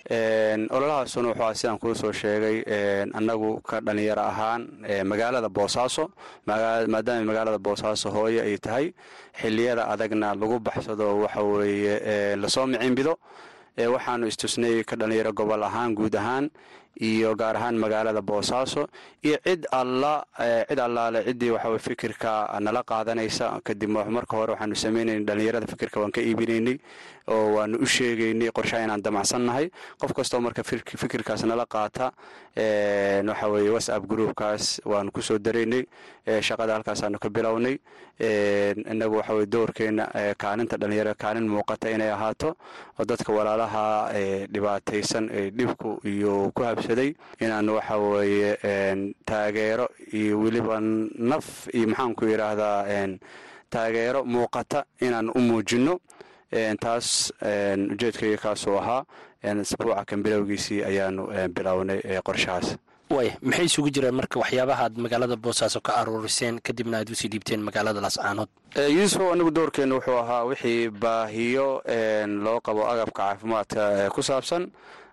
ololahaasuna 0.70 1.28
wuxuu 1.28 1.54
sidaan 1.54 1.78
kuu 1.78 1.94
soo 1.94 2.12
sheegay 2.12 2.62
annagu 3.14 3.60
ka 3.62 3.80
dhalinyaro 3.80 4.22
ahaan 4.22 4.68
magaalada 5.04 5.48
boosaaso 5.48 6.10
maadaama 6.46 7.24
magaalada 7.24 7.58
boosaaso 7.58 8.10
hooye 8.10 8.42
ay 8.42 8.58
tahay 8.58 8.92
xiliyada 9.40 9.88
adagna 9.88 10.34
lagu 10.34 10.58
baxsado 10.60 11.18
waxa 11.20 11.42
weeye 11.42 12.36
la 12.36 12.48
soo 12.48 12.66
micinbido 12.66 13.18
waxaanu 13.78 14.26
istusnay 14.26 14.84
ka 14.84 14.96
dhalinyaro 14.96 15.32
gobol 15.32 15.62
ahaan 15.64 15.94
guud 15.94 16.14
ahaan 16.16 16.50
iyo 17.00 17.34
gaar 17.36 17.56
ahaan 17.56 17.76
magaalada 17.78 18.22
boosaaso. 18.22 18.88
Iyo 19.22 19.38
cid 19.44 19.66
alla 19.72 20.24
cid 20.68 20.78
allaale 20.78 21.24
ciddii 21.24 21.50
waxawe 21.56 21.78
fikirka 21.78 22.32
nala 22.60 22.82
qaadanaysa 22.82 23.60
kadib 23.64 23.90
marka 23.90 24.36
hore 24.36 24.52
waxaanu 24.54 24.74
sameynaynay 24.76 25.24
dhalinyarada 25.24 25.66
fikirka 25.66 26.00
waan 26.00 26.12
ka 26.12 26.20
iibinaynay 26.20 26.76
oo 27.28 27.54
waanu 27.56 27.78
u 27.82 27.86
sheegaynay 27.86 28.50
qorshaha 28.50 28.84
inaan 28.84 29.02
damacsannahay. 29.02 29.70
Qof 30.00 30.12
kastoo 30.12 30.40
marka 30.40 30.62
fikirkaas 30.64 31.44
nala 31.44 31.66
qaata 31.66 32.12
waxa 33.28 33.48
weye 33.48 33.70
whatsapp 33.70 34.04
groupkaas 34.08 34.80
waanu 34.84 35.10
ku 35.12 35.22
soo 35.22 35.38
daraynay 35.38 35.84
shaqada 36.40 36.74
halkaasaanu 36.74 37.18
ka 37.18 37.28
bilownay 37.30 37.78
inagu 38.92 39.16
waxaweye 39.16 39.46
doorkeena 39.46 40.04
kaalinta 40.38 40.76
dhalinyarada 40.76 41.14
kaalin 41.14 41.48
muuqata 41.48 41.90
inay 41.90 42.10
ahaato 42.10 42.56
oo 42.98 43.04
dadka 43.04 43.32
walaalaha 43.32 44.12
dhibaataysan 44.52 45.28
ee 45.32 45.50
dhibku 45.50 46.00
iyo 46.04 46.50
ku 46.54 46.62
habsaday 46.62 47.14
inaanu 47.40 47.74
waxa 47.78 47.96
taageero 49.24 49.88
iyo 50.12 50.40
weliba 50.40 50.80
naf 50.80 51.68
iyo 51.74 51.86
maxaanku 51.88 52.24
yidhaahdaa 52.24 53.08
taageero 53.70 54.24
muuqata 54.24 54.84
inaan 55.00 55.30
u 55.34 55.38
muujinno 55.40 56.00
taas 56.80 57.32
ujeedkayga 57.94 58.36
kaasuu 58.36 58.76
ahaa 58.78 59.04
asbuuca 59.62 60.04
kan 60.04 60.22
bilowgiisii 60.22 60.82
ayaanu 60.84 61.22
bilownay 61.54 62.00
qorshahaas. 62.24 62.76
Way 63.10 63.28
maxay 63.42 63.66
isugu 63.66 63.90
jireen 63.90 64.14
marka 64.14 64.38
waxyaabahaad 64.38 64.94
magaalada 65.04 65.36
boosaaso 65.36 65.80
ka 65.80 65.92
aruuriseen 66.00 66.60
kadibna 66.62 66.98
aad 66.98 67.10
u 67.10 67.14
sii 67.14 67.28
dhiibteen 67.32 67.62
magaalada 67.68 68.00
laascaanood 68.00 68.48
yuusuf 68.96 69.22
anigu 69.32 69.50
doorkeenna 69.50 69.94
wuxuu 69.98 70.18
ahaa 70.22 70.44
wixii 70.44 70.88
baahiyo 70.90 71.82
loo 72.44 72.60
qabo 72.60 72.86
agabka 72.92 73.22
caafimaadka 73.22 74.10
ku 74.14 74.22
saabsan. 74.22 74.70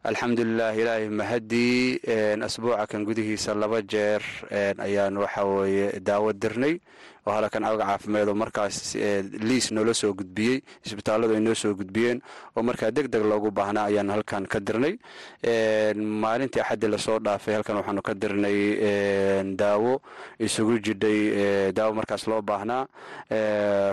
Alxamdulilah 0.08 0.72
ilaahay 0.77 1.10
mahadii 1.10 2.00
asbuuca 2.48 2.86
kan 2.88 3.03
gudihiisa 3.03 3.56
laba 3.56 3.82
jeer 3.82 4.22
ayaan 4.79 5.17
waxa 5.17 5.44
weeye 5.46 6.00
daawo 6.00 6.34
dirnay 6.34 6.79
halkan 7.36 7.63
aga 7.63 7.86
caafimaad 7.86 8.27
oo 8.29 8.36
markaas 8.43 8.96
liis 9.50 9.72
noola 9.72 9.93
soo 9.93 10.13
gudbiyey 10.19 10.62
isbitaalladu 10.86 11.34
ay 11.36 11.41
noo 11.41 11.55
soo 11.55 11.74
gudbiyeen 11.79 12.22
oo 12.55 12.63
markaa 12.63 12.91
deg 12.91 13.07
deg 13.13 13.24
loogu 13.31 13.51
baahnaa 13.51 13.86
ayaan 13.89 14.10
halkan 14.10 14.46
ka 14.48 14.60
dirnay. 14.60 14.93
Maalintii 16.24 16.62
axaddi 16.62 16.88
la 16.88 16.98
soo 16.98 17.19
dhaafay 17.19 17.53
halkan 17.55 17.75
waxaanu 17.79 18.01
ka 18.01 18.13
dirnay 18.13 18.57
daawo 19.55 20.01
isugu 20.39 20.79
jidhay 20.86 21.72
daawo 21.74 21.93
markaas 22.00 22.27
loo 22.27 22.41
baahnaa. 22.41 22.88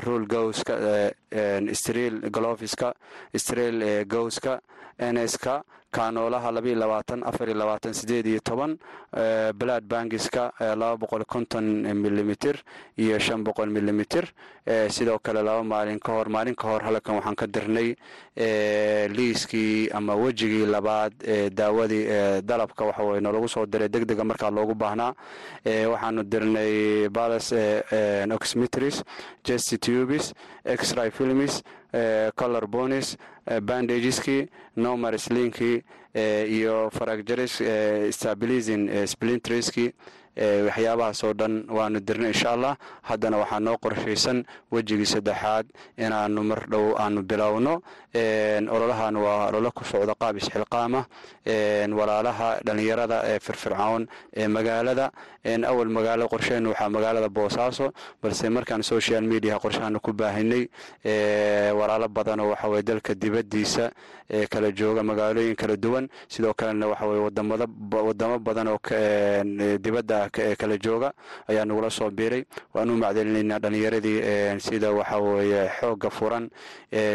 Rule 0.05 0.27
gowska 0.27 0.75
stril 1.73 2.21
gloviska 2.31 2.95
stril 3.37 4.05
gowska 4.07 4.61
nska 5.01 5.63
kaanoolaha 5.95 6.51
labaiyo 6.53 6.79
labaatan 6.79 7.23
afariyo 7.25 7.57
labaatan 7.59 7.95
sideed 7.95 8.27
iyo 8.27 8.41
toban 8.41 8.77
blood 9.59 9.85
bangiska 9.87 10.53
laba 10.61 10.97
boqol 10.97 11.25
konton 11.25 11.65
milimitr 11.95 12.57
iyo 12.99 13.19
shan 13.19 13.45
boqol 13.45 13.71
milimitr 13.71 14.25
sidoo 14.91 15.19
kale 15.23 15.43
laba 15.43 15.63
maalin 15.63 15.99
ka 16.01 16.13
hor 16.13 16.29
maalin 16.29 16.55
ka 16.55 16.67
hor 16.69 16.83
halkan 16.83 17.15
waxaan 17.19 17.37
ka 17.37 17.47
dirnay 17.47 17.95
liiskii 19.17 19.91
ama 19.95 20.15
wejigii 20.15 20.67
labaad 20.67 21.13
daawadii 21.55 22.05
dalabka 22.43 22.85
waxaweye 22.85 23.21
noolagu 23.21 23.49
soo 23.49 23.67
diray 23.67 23.89
deg 23.89 24.05
dega 24.05 24.25
markaa 24.25 24.51
loogu 24.51 24.75
baahnaa 24.75 25.15
waxaanu 25.93 26.23
dirnay 26.25 27.09
balas 27.09 27.53
oxmitris 28.35 29.03
jestitubis 29.45 30.35
exry 30.65 31.11
filmis 31.11 31.63
color 32.35 32.67
bonis 32.67 33.17
bandageski 33.63 34.49
nomar 34.77 35.19
slinkii 35.19 35.83
iyo 36.49 36.91
faragjaris 36.91 37.63
stabilizin 38.11 39.07
splintreski 39.07 39.93
waxyaabahaas 40.37 41.25
oo 41.25 41.33
dhan 41.35 41.65
waanu 41.69 42.01
dirnay 42.01 42.31
insha 42.35 42.51
allah 42.53 42.77
haddana 43.03 43.37
waxaa 43.39 43.61
noo 43.61 43.77
qorshaysan 43.79 44.45
wejigii 44.73 45.07
saddexaad 45.07 45.67
inaanu 45.99 46.43
mar 46.43 46.67
dhow 46.69 46.95
aanu 46.99 47.23
bilowno. 47.23 47.83
Ololahan 48.15 49.17
waa 49.17 49.49
ololo 49.51 49.71
ku 49.75 49.85
socda 49.85 50.15
qaab 50.15 50.37
isxilqaama 50.39 51.07
walaalaha 51.99 52.61
dhalinyarada 52.67 53.23
ee 53.27 53.39
firfircoon 53.41 54.07
ee 54.37 54.49
magaalada. 54.49 55.11
Awal 55.45 55.89
magaalo 55.89 56.29
qorsheen 56.29 56.67
waxaa 56.67 56.89
magaalada 56.89 57.29
boosaaso 57.29 57.93
balse 58.23 58.49
markaan 58.51 58.83
social 58.83 59.23
mediaha 59.23 59.59
qorshahaanu 59.59 60.01
ku 60.01 60.13
baahinay 60.13 60.69
walaalo 61.79 62.09
badanoo 62.09 62.51
waxaweye 62.55 62.83
dalka 62.83 63.15
dibadiisa 63.15 63.91
ee 64.31 64.47
kala 64.47 64.71
jooga 64.73 65.03
magaalooyin 65.03 65.55
kala 65.57 65.77
duwan. 65.77 66.09
Sidoo 66.29 66.55
kalena 66.55 66.87
waxaweye 66.89 67.21
wadamo 68.09 68.39
badan 68.39 68.69
oo 68.69 68.79
dibadda 69.79 70.24
ee 70.39 70.57
kala 70.57 70.79
jooga 70.79 71.13
ayaa 71.49 71.65
nagula 71.65 71.91
soo 71.91 72.11
biiray. 72.11 72.45
Waanu 72.75 72.97
macdalinaynaa 72.97 73.59
dhalinyaradii 73.59 74.21
sida 74.61 74.93
waxaweye 74.93 75.71
xooga 75.81 76.11
furan 76.11 76.51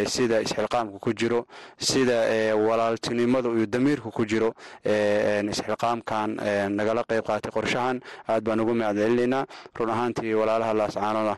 sida 0.06 0.42
isxilqaamka 0.42 1.00
ku 1.00 1.14
jiro 1.14 1.46
sida 1.78 2.56
walaaltinimadu 2.56 3.58
iyo 3.58 3.66
damiirku 3.66 4.12
ku 4.12 4.26
jiro 4.26 4.54
isxilqaamkan 4.86 6.30
nagala 6.76 7.04
qayb 7.04 7.24
qaatay 7.26 7.52
qorshahan. 7.52 8.00
Aad 8.28 8.44
baan 8.44 8.60
ugu 8.60 8.74
macdalinaynaa 8.74 9.46
run 9.78 9.90
ahaantii 9.90 10.34
walaalaha 10.34 10.74
laascaanona 10.74 11.38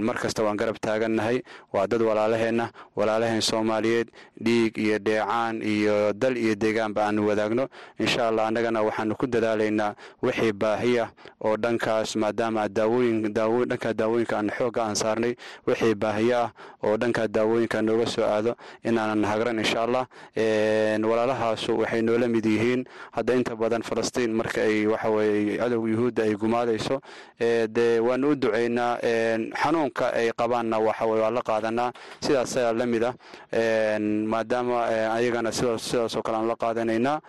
mar 0.00 0.16
waan 0.44 0.56
garab 0.56 0.76
taagannahay. 0.80 1.42
Waa 1.72 1.86
dad 1.86 2.02
walaalaheenna 2.02 2.70
walaalaheen 2.96 3.40
soomaaliyeed 3.42 4.08
dhiig 4.42 4.78
iyo 4.78 4.98
dheecaan 4.98 5.62
iyo 5.62 6.12
dal 6.12 6.36
iyo 6.36 6.54
deegaanba 6.54 7.06
aanu 7.06 7.26
wadaagno. 7.28 7.68
Insha 7.98 8.28
allah 8.28 8.46
annagana 8.48 8.82
waxaanu 8.82 9.14
ku 9.16 9.26
dadaalaynaa 9.26 9.94
wixii 10.32 10.52
baahiya 10.52 11.08
oo 11.44 11.56
dhankaas 11.56 12.16
maadaama 12.16 12.68
dhankaa 12.68 13.92
daawooyinka 13.92 14.36
aan 14.38 14.48
xoogga 14.56 14.82
aan 14.88 14.94
saarnay 14.96 15.34
wixii 15.66 15.94
baahiyo 15.94 16.36
ah 16.38 16.50
oo 16.82 16.96
dhankaa 16.96 17.28
daawooyinka 17.28 17.82
nooga 17.82 18.06
soo 18.06 18.24
aado 18.24 18.56
inaanan 18.84 19.24
hagran 19.24 19.58
insha 19.58 19.82
allah 19.84 20.06
walaalahaasu 21.10 21.78
waxay 21.78 22.02
noola 22.02 22.28
mid 22.28 22.44
yihiin. 22.46 22.84
Hadda 23.12 23.34
inta 23.34 23.56
badan 23.56 23.82
falastiin 23.82 24.32
marka 24.32 24.62
ay 24.62 24.86
waxaweye 24.86 25.58
cadowga 25.58 25.88
yuhuudda 25.90 26.22
ay 26.22 26.34
gumaadayso 26.34 27.00
dee 27.68 27.98
waanu 28.00 28.30
u 28.32 28.34
ducaynaa 28.36 28.96
xanuunka 29.62 30.12
ay 30.14 30.30
qabaanna 30.32 30.78
waxaweye 30.78 31.22
waa 31.22 31.30
la 31.30 31.42
qaadanaa 31.42 31.92
sidaas 32.20 32.56
ayaa 32.56 32.72
la 32.72 32.86
mid 32.86 33.04
ah 33.04 33.14
maadaama 34.32 34.86
ayagana 35.16 35.52
sidaasoo 35.52 36.22
kale 36.22 36.36
aan 36.38 36.46
la 36.48 36.56
qaadanaynaa. 36.56 37.20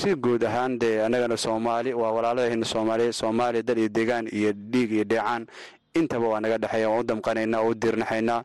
Si 0.00 0.14
guud 0.14 0.44
ahaan 0.44 0.78
dee 0.78 1.00
annagana 1.04 1.36
soomaali 1.36 1.91
waa 2.00 2.12
walaaladaheena 2.16 2.64
soomaaliya 2.72 3.12
soomaaliya 3.12 3.62
dal 3.62 3.78
iyo 3.78 3.88
deegaan 3.88 4.26
iyo 4.38 4.52
dhiig 4.52 4.90
iyo 4.92 5.04
dheecaan 5.04 5.46
intaba 5.94 6.26
waa 6.32 6.40
naga 6.40 6.58
dhexeeya 6.58 6.88
waan 6.88 7.00
u 7.00 7.04
damqanaynaa 7.10 7.60
oo 7.60 7.70
u 7.70 7.74
diirnaxaynaa 7.74 8.40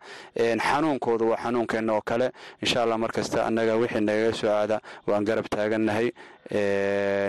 xanuunkooda 0.67 1.25
waa 1.25 1.37
xanuunkeenna 1.43 1.93
oo 1.93 2.01
kale 2.09 2.27
insha 2.61 2.83
allah 2.83 2.97
markasta 2.99 3.45
annaga 3.47 3.75
wixii 3.81 4.01
nagaga 4.03 4.33
soo 4.39 4.51
aada 4.51 4.77
waan 5.07 5.23
garab 5.25 5.45
taagannahay 5.49 6.07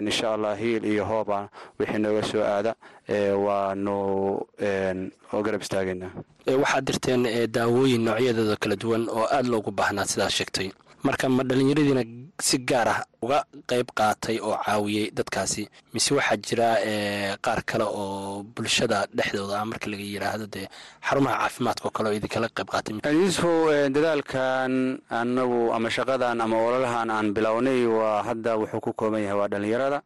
insha 0.09 0.35
allah 0.35 0.53
hiil 0.59 0.85
iyo 0.85 1.05
hooba 1.05 1.49
wixii 1.79 1.99
nooga 2.03 2.23
soo 2.31 2.43
aada 2.43 2.75
waanu 3.47 3.97
garab 5.47 5.63
istaagaynaa 5.63 6.11
waxaad 6.63 6.85
dirteen 6.89 7.23
daawooyin 7.57 8.03
noocyadooda 8.05 8.57
kala 8.63 8.77
duwan 8.77 9.03
oo 9.09 9.27
aada 9.31 9.49
loogu 9.49 9.71
baahnaa 9.71 10.05
sidaad 10.11 10.31
sheegtay. 10.31 10.69
Marka 11.07 11.29
ma 11.29 11.43
dhallinyaradiina 11.45 12.03
si 12.41 12.59
gaar 12.59 12.89
ah 12.89 13.01
uga 13.23 13.39
qayb 13.67 13.89
qaatay 13.99 14.39
oo 14.41 14.55
caawiyey 14.65 15.11
dadkaasi. 15.11 15.69
Mise 15.95 16.11
waxaa 16.15 16.37
jira 16.47 16.69
qaar 17.43 17.61
kale 17.67 17.85
oo 17.85 18.43
bulshada 18.55 19.07
dhexdooda 19.17 19.59
ah 19.61 19.65
marka 19.67 19.91
laga 19.91 20.05
yidhaahdo 20.13 20.47
dee 20.47 20.67
xarumaha 21.03 21.37
caafimaadka 21.43 21.85
oo 21.89 21.91
kale 21.97 22.07
oo 22.09 22.15
idinkala 22.19 22.49
qayb 22.57 22.69
qaatay. 22.71 22.95
Yuusufow 23.13 23.91
dadaalkan 23.95 24.73
anagu 25.11 25.73
ama 25.75 25.91
shaqadan 25.91 26.41
ama 26.41 26.57
ololahan 26.57 27.11
aan 27.11 27.35
bilownay 27.35 27.87
waa 27.87 28.23
hadda 28.23 28.57
wuxuu 28.57 28.81
ku 28.81 28.93
kooban 28.95 29.23
yahay 29.23 29.39
waa 29.41 29.49
dhallinyarada. 29.49 30.03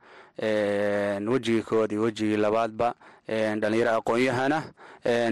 Wejigii 1.32 1.62
kood 1.68 1.92
iyo 1.92 2.02
wejigii 2.08 2.36
labaadba 2.40 2.94
dhalinyaro 3.28 4.00
aqoon-yahana. 4.00 4.58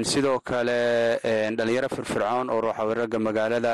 Sidoo 0.05 0.39
kale 0.45 1.17
dhalinyaro 1.57 1.89
firfircoon 1.89 2.51
oo 2.53 2.61
ruuxawirarga 2.61 3.19
magaalada 3.19 3.73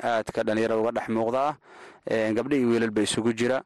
aadka 0.00 0.40
dhalinyaro 0.42 0.80
uga 0.80 0.90
dhex 0.96 1.08
muuqda 1.12 1.40
ah 1.48 1.54
gabdho 2.08 2.56
iyo 2.56 2.68
wiilalba 2.68 3.02
isugu 3.02 3.32
jira. 3.32 3.62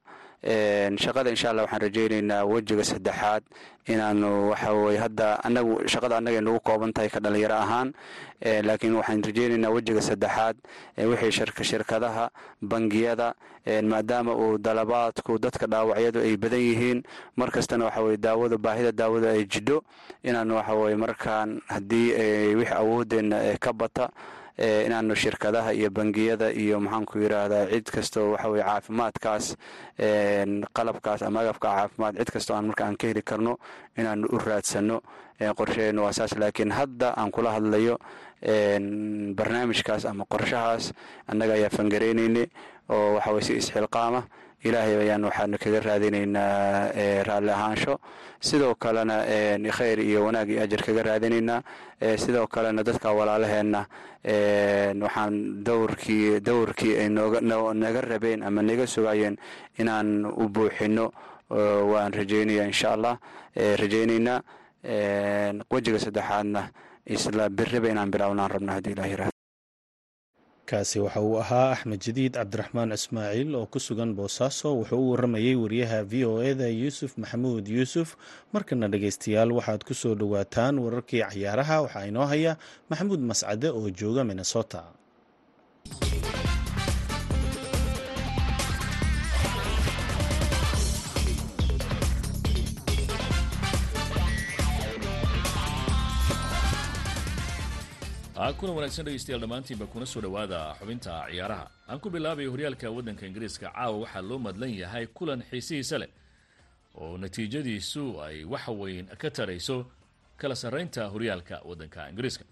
Shaqada 0.47 1.31
insha 1.31 1.51
allah 1.51 1.63
waxaan 1.65 1.83
rajaynaynaa 1.83 2.45
wejiga 2.45 2.85
saddexaad 2.85 3.43
inaanu 3.87 4.51
waxaweye 4.51 4.99
hadda 4.99 5.43
anagu 5.45 5.83
shaqada 5.89 6.17
annaga 6.19 6.41
nagu 6.41 6.61
kooban 6.61 6.93
tahay 6.93 7.09
ka 7.09 7.21
dhalinyaro 7.21 7.55
ahaan. 7.57 7.93
Laakiin 8.63 8.95
waxaan 8.95 9.23
rajaynaynaa 9.25 9.71
wejiga 9.75 10.01
saddexaad 10.03 10.57
wixii 10.99 11.65
shirkadaha 11.65 12.31
bangiyada 12.63 13.35
maadaama 13.83 14.37
uu 14.37 14.59
dalabaadku 14.59 15.39
dadka 15.39 15.67
dhaawacyadu 15.67 16.21
ay 16.21 16.37
badan 16.37 16.61
yihiin. 16.61 17.03
Mar 17.37 17.51
kastana 17.51 17.85
waxaweye 17.91 18.17
daawada 18.17 18.59
baahida 18.59 18.93
daawada 18.93 19.31
ay 19.35 19.45
jidho. 19.51 19.83
Inaanu 20.23 20.55
waxaweye 20.63 20.97
markaan 20.97 21.59
haddii 21.67 22.55
wix 22.55 22.71
awoodeenna 22.73 23.57
ka 23.59 23.73
bata 23.73 24.11
inaanu 24.59 25.15
shirkadaha 25.17 25.73
iyo 25.79 25.91
bangiyada 25.91 26.49
iyo 26.53 26.81
maxaanku 26.81 27.19
yiraahdaa 27.23 27.67
cid 27.73 27.87
kastoo 27.95 28.33
waxaweye 28.33 28.65
caafimaadkaas 28.65 29.47
qalabkaas 30.77 31.23
ama 31.23 31.41
agabka 31.45 31.69
caafimaad 31.77 32.15
cid 32.21 32.31
kastoo 32.35 32.57
aan 32.57 32.67
marka 32.71 32.85
aan 32.87 32.97
ka 32.97 33.07
heli 33.11 33.23
karno 33.23 33.59
inaanu 33.99 34.27
u 34.33 34.39
raadsano 34.39 35.01
qorsheheenu 35.59 36.01
waa 36.05 36.13
saas. 36.17 36.33
Laakiin 36.41 36.73
hadda 36.73 37.13
aan 37.21 37.31
kula 37.31 37.51
hadlayo 37.57 37.99
barnaamijkaas 39.39 40.05
ama 40.07 40.25
qorshahaas 40.33 40.93
annaga 41.29 41.53
ayaa 41.59 41.71
fangareyneynay 41.77 42.47
oo 42.89 43.15
waxaweye 43.17 43.45
si 43.47 43.53
isxilqaama 43.61 44.23
ilaahay 44.69 44.97
ayaan 45.05 45.25
waxaanu 45.29 45.59
kaga 45.59 45.81
raadinaynaa 45.81 46.93
raalli 47.29 47.51
ahaansho. 47.51 47.95
Sidoo 48.41 48.75
kalena 48.75 49.17
khayr 49.77 49.99
iyo 50.01 50.25
wanaag 50.27 50.49
iyo 50.51 50.63
ajar 50.63 50.83
kaga 50.87 51.03
raadinaynaa. 51.03 51.61
Sidoo 52.23 52.47
kalena 52.47 52.83
dadka 52.83 53.13
walaalaheenna 53.19 53.81
waxaan 55.05 55.65
dowrkii 55.65 56.41
dowrkii 56.41 56.95
ay 57.01 57.09
naga 57.09 58.01
rabeen 58.01 58.43
ama 58.43 58.63
naga 58.63 58.87
sugayeen 58.87 59.37
inaan 59.79 60.25
u 60.27 60.49
buuxino 60.49 61.11
waan 61.93 62.13
rajeynaya 62.13 62.65
insha 62.67 62.93
allah 62.97 63.15
rajaynaynaa. 63.55 64.41
Wejiga 65.73 65.99
saddexaadna 65.99 66.63
isla 67.07 67.49
biriba 67.49 67.89
inaan 67.89 68.11
bilaabnaan 68.11 68.51
rabno 68.51 68.73
haddii 68.73 68.93
ilah 68.97 69.09
yiraahdo 69.13 69.36
kaasi 70.71 70.99
waxa 71.05 71.21
uu 71.27 71.39
ahaa 71.43 71.69
axmed 71.75 72.01
jadiid 72.07 72.33
cabdiraxmaan 72.39 72.91
ismaaciil 72.99 73.55
oo 73.61 73.67
ku 73.73 73.79
sugan 73.87 74.11
boosaaso. 74.19 74.69
Wuxuu 74.79 74.99
u 74.99 75.11
waramayey 75.13 75.55
wariyaha 75.63 75.99
v 76.11 76.25
o 76.31 76.43
eda 76.51 76.67
yuusuf 76.81 77.13
maxamuud 77.23 77.65
yuusuf. 77.77 78.09
Markana 78.55 78.89
dhegeystayaal 78.93 79.51
waxaad 79.59 79.83
ku 79.89 79.95
soo 79.95 80.15
dhowaataan 80.21 80.75
wararkii 80.85 81.23
cayaaraha 81.31 81.77
waxaa 81.87 82.05
inoo 82.11 82.27
haya 82.33 82.53
maxamuud 82.91 83.21
mascade 83.31 83.69
oo 83.79 83.87
jooga 84.01 84.23
minnesota 84.31 84.81
kuna 98.59 98.73
wanaagsan 98.73 99.05
dhegeystayaal 99.05 99.41
dhammaantiinba 99.41 99.87
kuna 99.87 100.07
soo 100.07 100.21
dhowaada 100.21 100.75
xubinta 100.79 101.27
ciyaaraha. 101.31 101.71
Aan 101.89 102.01
ku 102.01 102.11
bilaabay 102.11 102.47
horyaalka 102.47 102.91
waddanka 102.91 103.27
ingiriiska 103.27 103.71
caawa 103.73 103.99
waxaa 103.99 104.21
loo 104.23 104.39
madlan 104.39 104.71
yahay 104.75 105.07
kulan 105.07 105.43
xiisihiisa 105.51 105.99
leh 105.99 106.09
oo 106.95 107.19
natiijadiisu 107.19 108.21
ay 108.23 108.45
wax 108.45 108.69
weyn 108.69 109.07
ka 109.07 109.31
tarayso 109.31 109.87
kala 110.37 110.55
sarraynta 110.55 111.09
horyaalka 111.09 111.63
waddanka 111.65 112.09
ingiriiska. 112.11 112.45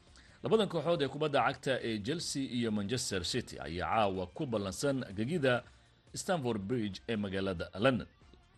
Labadan 0.42 0.68
kooxood 0.68 1.02
ee 1.02 1.08
kubadda 1.08 1.40
cagta 1.46 1.78
ee 1.82 1.98
chelsea 1.98 2.42
iyo 2.42 2.70
manchester 2.70 3.24
city 3.24 3.56
ayaa 3.60 3.88
caawa 3.88 4.26
ku 4.26 4.46
ballansan 4.46 5.04
gegida 5.16 5.62
stanford 6.14 6.60
bridge 6.62 7.00
ee 7.08 7.16
magaalada 7.16 7.70
london. 7.78 8.06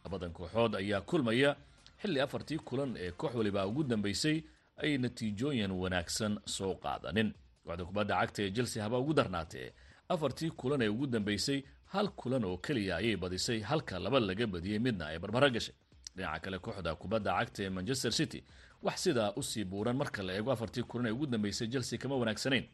Labadan 0.04 0.30
kooxood 0.32 0.74
ayaa 0.76 1.00
kulmaya 1.00 1.56
xilli 2.02 2.20
afartii 2.20 2.58
kulan 2.58 2.96
ee 2.96 3.10
koox 3.10 3.34
waliba 3.34 3.66
ugu 3.66 3.84
dambeysay 3.84 4.42
ay 4.82 4.98
natiijooyin 4.98 5.70
wanaagsan 5.72 6.40
soo 6.44 6.74
qaadanin. 6.74 7.32
Kooxda 7.64 7.84
kubadda 7.84 8.14
cagta 8.20 8.42
ee 8.42 8.50
chelsea 8.50 8.82
haba 8.82 8.98
ugu 8.98 9.14
darnaatee 9.14 9.72
afartii 10.08 10.50
kulan 10.50 10.82
ee 10.82 10.88
ugu 10.88 11.06
dambeysay 11.06 11.62
hal 11.92 12.08
kulan 12.08 12.44
oo 12.44 12.56
keliya 12.58 12.96
ayay 12.96 13.16
badisay 13.16 13.60
halka 13.60 13.98
laba 13.98 14.20
laga 14.20 14.46
badiyey 14.46 14.78
midna 14.78 15.06
ay 15.06 15.18
barbaro 15.18 15.50
gashay. 15.50 15.74
Dhinaca 16.16 16.40
kale 16.44 16.58
kooxda 16.58 16.94
kubadda 16.94 17.32
cagta 17.38 17.62
ee 17.64 17.70
manchester 17.70 18.12
city 18.12 18.44
wax 18.82 18.96
sidaa 19.04 19.32
u 19.36 19.42
sii 19.42 19.64
buuran 19.64 19.96
marka 19.96 20.22
la 20.22 20.32
eego 20.36 20.52
afartii 20.52 20.82
kulan 20.82 21.06
ee 21.06 21.10
ugu 21.16 21.26
dambeysay 21.26 21.68
chelsea 21.68 21.98
kama 21.98 22.16
wanaagsanayn 22.16 22.64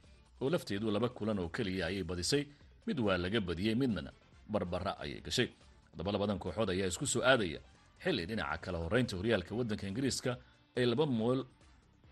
oo 0.41 0.51
lafteedu 0.51 0.91
laba 0.91 1.09
kulan 1.09 1.39
oo 1.39 1.49
keliya 1.49 1.87
ayay 1.87 2.05
badisay 2.05 2.45
mid 2.87 2.99
waa 3.01 3.17
laga 3.17 3.41
badiyey 3.41 3.75
midna 3.75 4.13
barbara 4.49 4.99
ayay 5.01 5.21
gashay. 5.21 5.49
Haddaba 5.91 6.13
labadan 6.13 6.39
kooxood 6.39 6.71
ayaa 6.71 6.87
isku 6.93 7.07
soo 7.07 7.23
aadaya. 7.23 7.61
Xilli 8.03 8.27
dhinaca 8.27 8.59
kala 8.59 8.79
horeynta 8.79 9.17
horyaalka 9.17 9.55
waddanka 9.55 9.87
ingiriiska 9.87 10.37
ay 10.77 10.87
laba 10.87 11.07
mool 11.07 11.45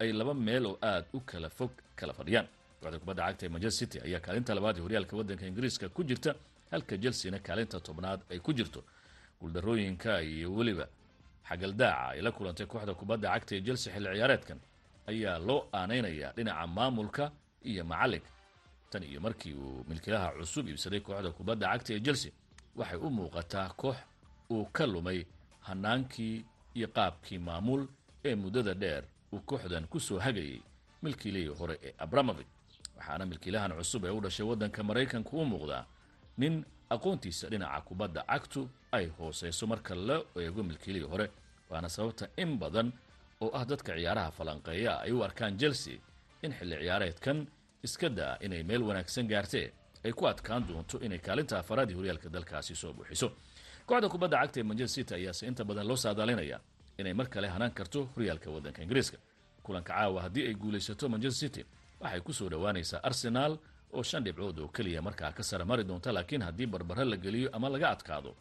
ay 0.00 0.12
laba 0.12 0.34
meel 0.34 0.66
oo 0.66 0.78
aada 0.82 1.06
u 1.12 1.20
kala 1.20 1.48
fog 1.50 1.70
kala 1.98 2.12
fadhiyaan. 2.18 2.46
Kooxda 2.80 2.98
kubadda 3.02 3.22
cagta 3.26 3.42
ee 3.46 3.48
manchester 3.54 3.78
city 3.88 3.98
ayaa 4.06 4.20
kaalinta 4.24 4.54
labaad 4.54 4.76
ee 4.78 4.80
horyaalka 4.84 5.14
waddanka 5.18 5.44
ingiriiska 5.50 5.86
ku 5.96 6.00
jirta 6.08 6.30
halka 6.72 6.94
chelsea-na 7.02 7.38
kaalinta 7.46 7.76
tobnaad 7.80 8.20
ay 8.32 8.38
ku 8.38 8.52
jirto. 8.58 8.80
Guuldarooyinka 9.40 10.22
iyo 10.22 10.48
weliba 10.56 10.86
xagaldaaca 11.48 12.08
ay 12.12 12.20
la 12.22 12.30
kulantay 12.32 12.66
kooxda 12.66 12.94
kubadda 12.94 13.28
cagta 13.34 13.52
ee 13.56 13.60
chelsea 13.66 13.92
xilli 13.94 14.08
ciyaareedkan 14.16 14.58
ayaa 15.10 15.38
loo 15.46 15.60
aaneynayaa 15.78 16.32
dhinaca 16.36 16.66
maamulka 16.76 17.24
iyo 17.70 17.84
macalinka 17.84 18.30
tan 18.90 19.02
iyo 19.02 19.20
markii 19.20 19.54
uu 19.54 19.84
milkilaha 19.88 20.28
cusub 20.38 20.68
iibsaday 20.68 21.00
kooxda 21.00 21.30
kubadda 21.38 21.66
cagta 21.72 21.90
ee 21.96 22.00
chelsea 22.06 22.32
waxay 22.76 22.98
u 23.06 23.08
muuqataa 23.16 23.68
koox 23.80 23.96
uu 24.50 24.64
ka 24.76 24.84
lumay 24.86 25.24
hanaankii 25.66 26.44
iyo 26.74 26.88
qaabkii 26.96 27.38
maamul 27.38 27.82
ee 28.24 28.34
muddada 28.34 28.74
dheer 28.74 29.04
uu 29.32 29.40
kooxdan 29.40 29.86
ku 29.86 30.00
soo 30.00 30.18
hagayay 30.18 30.60
milkiilihii 31.02 31.54
hore 31.60 31.78
ee 31.82 31.92
abramovich 31.98 32.48
waxaana 32.96 33.26
milkiilahan 33.26 33.72
cusub 33.78 34.04
ee 34.04 34.10
u 34.10 34.20
dhashay 34.20 34.46
waddanka 34.46 34.82
maraykanku 34.82 35.40
u 35.40 35.44
muuqdaa 35.44 35.84
nin 36.38 36.64
aqoontiisa 36.94 37.48
dhinaca 37.52 37.80
kubadda 37.88 38.22
cagtu 38.30 38.68
ay 38.92 39.06
hooseyso 39.18 39.66
marka 39.66 39.94
la 39.94 40.16
eego 40.36 40.62
milkiilihii 40.62 41.08
hore 41.12 41.26
waana 41.70 41.88
sababta 41.88 42.28
in 42.36 42.58
badan 42.58 42.92
oo 43.40 43.50
ah 43.58 43.64
dadka 43.64 43.92
ciyaaraha 43.96 44.30
falanqeeya 44.30 44.92
ay 45.04 45.12
u 45.12 45.22
arkaan 45.24 45.58
chelsea 45.58 45.96
in 46.42 46.52
xilli 46.58 46.76
ciyaareedkan 46.82 47.46
iska 47.82 48.08
daa 48.08 48.36
inay 48.40 48.62
meel 48.62 48.82
wanaagsan 48.82 49.26
gaartee 49.28 49.72
ay 50.04 50.12
ku 50.12 50.26
adkaan 50.26 50.66
doonto 50.68 50.98
inay 51.06 51.18
kaalinta 51.18 51.58
afaraadii 51.58 51.94
horyaalka 51.98 52.28
dalkaasi 52.28 52.74
soo 52.76 52.92
buuxiso. 52.92 53.28
Kooxda 53.86 54.08
kubadda 54.08 54.36
cagta 54.40 54.60
ee 54.60 54.62
manchester 54.62 55.04
city 55.04 55.14
ayaase 55.14 55.46
inta 55.46 55.64
badan 55.64 55.86
loo 55.88 55.96
saadaalinaya 55.96 56.58
inay 56.98 57.12
mar 57.14 57.28
kale 57.28 57.48
hanaan 57.48 57.70
karto 57.72 58.04
horyaalka 58.14 58.50
waddanka 58.50 58.82
ingiriiska. 58.82 59.18
Kulanka 59.62 59.92
caawa 59.94 60.22
haddii 60.22 60.46
ay 60.48 60.54
guulaysato 60.54 61.08
manchester 61.08 61.48
city 61.48 61.62
waxay 62.00 62.20
ku 62.20 62.32
soo 62.32 62.48
dhowaanaysaa 62.48 63.00
arsenaal 63.02 63.58
oo 63.92 64.02
shan 64.02 64.24
dhibcood 64.24 64.58
oo 64.58 64.68
keliya 64.68 65.02
markaa 65.02 65.32
ka 65.32 65.42
sara 65.42 65.64
mari 65.64 65.84
doonta 65.84 66.12
laakiin 66.12 66.42
haddii 66.42 66.66
barbaro 66.66 67.04
la 67.04 67.16
geliyo 67.16 67.48
ama 67.52 67.68
laga 67.68 67.90
adkaado 67.90 68.34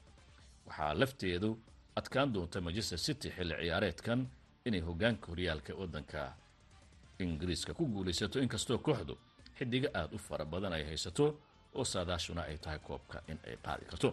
waxaa 0.67 0.93
lafteedu 0.93 1.49
adkaan 1.95 2.33
doonta 2.33 2.61
manchester 2.61 2.97
city 2.99 3.29
xilli 3.35 3.55
ciyaareedkan 3.61 4.27
inay 4.65 4.79
hogaanka 4.81 5.27
horyaalka 5.31 5.73
waddanka 5.75 6.33
ingiriiska 7.19 7.73
ku 7.73 7.85
guulaysato. 7.85 8.39
Inkastoo 8.41 8.77
kooxdu 8.77 9.17
xidigo 9.57 9.87
aada 9.93 10.15
u 10.15 10.17
fara 10.17 10.45
badan 10.45 10.73
ay 10.73 10.83
haysato 10.89 11.25
oo 11.75 11.83
saadaashuna 11.85 12.41
ay 12.49 12.57
tahay 12.57 12.79
koobka 12.79 13.21
in 13.27 13.37
ay 13.47 13.55
qaadi 13.65 13.85
karto 13.85 14.09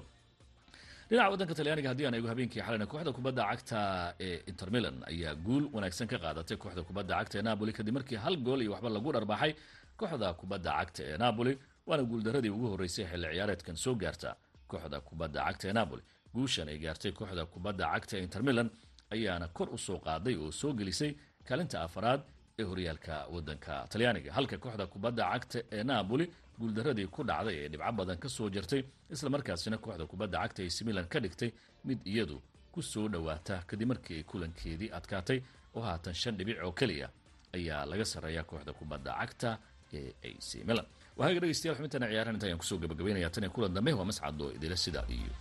dhinaca 1.11 1.31
waddanka 1.33 1.55
talyaaniga 1.59 1.89
haddii 1.93 2.07
aan 2.09 2.15
eego 2.19 2.29
habeenkii 2.33 2.63
xalina 2.67 2.87
kooxda 2.93 3.13
kubadda 3.17 3.43
cagta 3.51 3.81
ee 4.27 4.37
inter 4.51 4.69
milan 4.75 4.97
ayaa 5.11 5.35
guul 5.47 5.65
wanaagsan 5.75 6.09
ka 6.13 6.19
qaadatay 6.25 6.57
kooxda 6.63 6.83
kubadda 6.89 7.15
cagta 7.21 7.37
ee 7.39 7.43
napoli 7.49 7.73
kadib 7.79 7.95
markii 7.99 8.19
hal 8.25 8.37
gool 8.47 8.61
iyo 8.65 8.73
waxba 8.75 8.89
lagu 8.97 9.11
dharbaaxay 9.17 9.53
kooxda 10.01 10.29
kubadda 10.41 10.71
cagta 10.79 11.03
ee 11.11 11.17
napoli 11.25 11.53
waana 11.89 12.03
guuldaradii 12.11 12.53
ugu 12.57 12.67
horreysay 12.73 13.05
xilli 13.11 13.27
ciyaareedkan 13.35 13.77
soo 13.85 13.95
gaarta 14.03 14.31
kooxda 14.71 14.99
kubadda 15.09 15.41
cagta 15.47 15.65
ee 15.69 15.73
napoli. 15.81 16.03
Guushan 16.35 16.69
ay 16.73 16.79
gaartay 16.85 17.13
kooxda 17.19 17.43
kubadda 17.55 17.85
cagta 17.95 18.15
ee 18.19 18.23
inter 18.27 18.43
milan 18.49 18.69
ayaana 19.15 19.47
kor 19.57 19.69
u 19.75 19.79
soo 19.87 19.99
qaaday 20.07 20.35
oo 20.45 20.51
soo 20.61 20.73
gelisay 20.79 21.13
kaalinta 21.49 21.77
afaraad 21.87 22.21
ee 22.61 22.65
horyaalka 22.71 23.15
waddanka 23.35 23.73
talyaaniga. 23.93 24.31
Halka 24.37 24.57
kooxda 24.65 24.85
kubadda 24.95 25.23
cagta 25.33 25.59
ee 25.77 25.85
napoli 25.93 26.25
guuldaradii 26.59 27.07
ku 27.15 27.21
dhacday 27.31 27.57
ee 27.65 27.69
dhibco 27.73 27.93
badan 27.99 28.19
ka 28.23 28.29
soo 28.37 28.49
jartay 28.57 28.83
islamarkaasina 29.15 29.77
kooxda 29.85 30.05
kubadda 30.13 30.37
cagta 30.43 30.61
ee 30.67 30.71
similan 30.79 31.07
ka 31.13 31.19
dhigtay 31.25 31.51
mid 31.89 32.01
iyadu 32.13 32.37
ku 32.75 32.81
soo 32.93 33.07
dhowaata 33.15 33.57
kadib 33.69 33.89
markii 33.93 34.17
ay 34.21 34.25
kulankeedii 34.31 34.91
adkaatay 34.99 35.39
oo 35.77 35.83
haatan 35.89 36.15
shan 36.15 36.35
dhibic 36.39 36.59
oo 36.67 36.73
keliya 36.73 37.09
ayaa 37.57 37.83
laga 37.91 38.05
sarreeya 38.13 38.43
kooxda 38.51 38.73
kubadda 38.79 39.11
cagta 39.21 39.51
ee 39.99 40.11
ac 40.29 40.49
milan. 40.69 40.87
Waxaaga 41.19 41.41
dhegeystayaal 41.43 41.77
xubintana 41.79 42.07
ciyaarahan 42.11 42.37
inta 42.37 42.47
ayaan 42.49 42.61
ku 42.63 42.67
soo 42.71 42.79
gabagabeynaya 42.83 43.31
tan 43.35 43.45
iyo 43.45 43.53
kulan 43.57 43.73
dambe. 43.77 43.91
Waa 43.99 44.05
mascado 44.11 44.45
idila 44.57 44.77
sida 44.85 45.01
iyo 45.17 45.33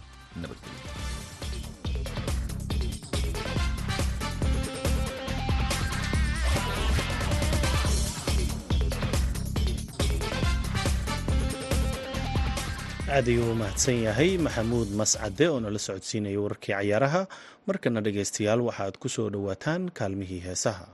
nabadgelyo 0.41 1.54
aad 13.11 13.27
ayuu 13.29 13.51
u 13.51 13.55
mahadsan 13.55 13.97
yahay. 14.07 14.37
Maxamuud 14.37 14.89
mascade 14.99 15.47
oo 15.49 15.59
nala 15.59 15.79
socodsiinaya 15.79 16.39
wararkii 16.41 16.73
cayaaraha 16.73 17.21
markana 17.67 18.01
dhegaystayaal 18.01 18.61
waxaad 18.67 18.97
ku 18.97 19.09
soo 19.09 19.29
dhowaataan 19.29 19.91
kaalmihii 19.97 20.39
heesaha 20.47 20.87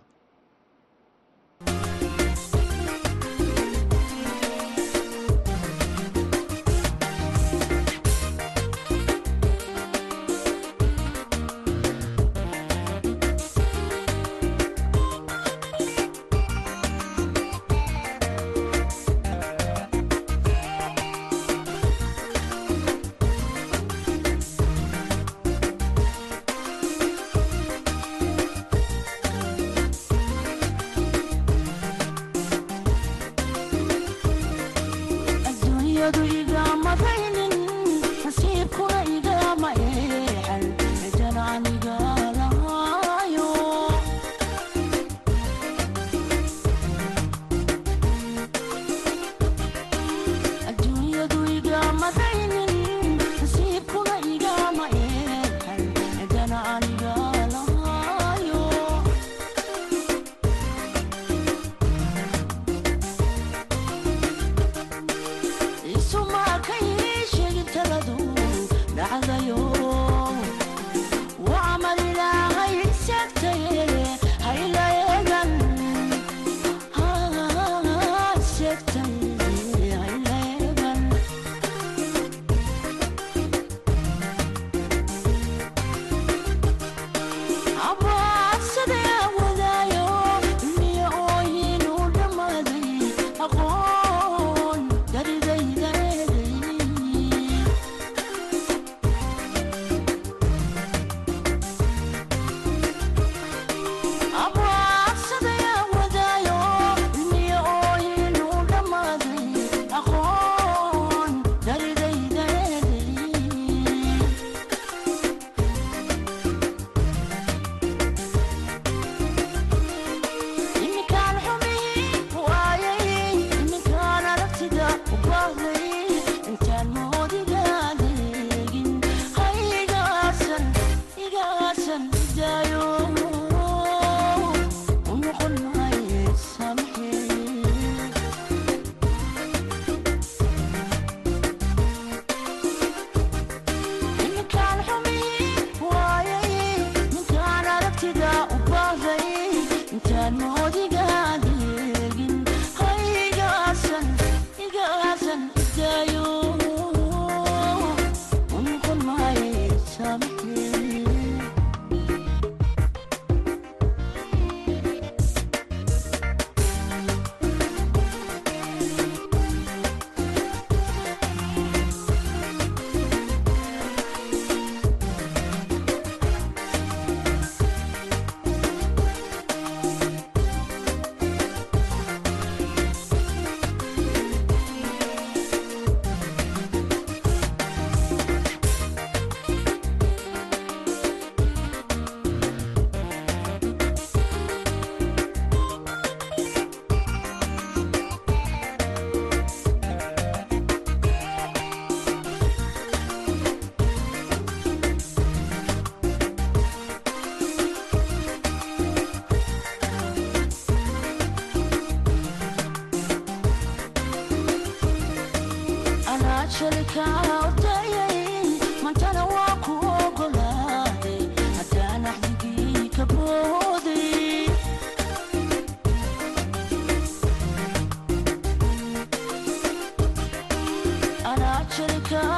anaa 231.32 231.60
jali 231.78 232.00
kaa 232.10 232.38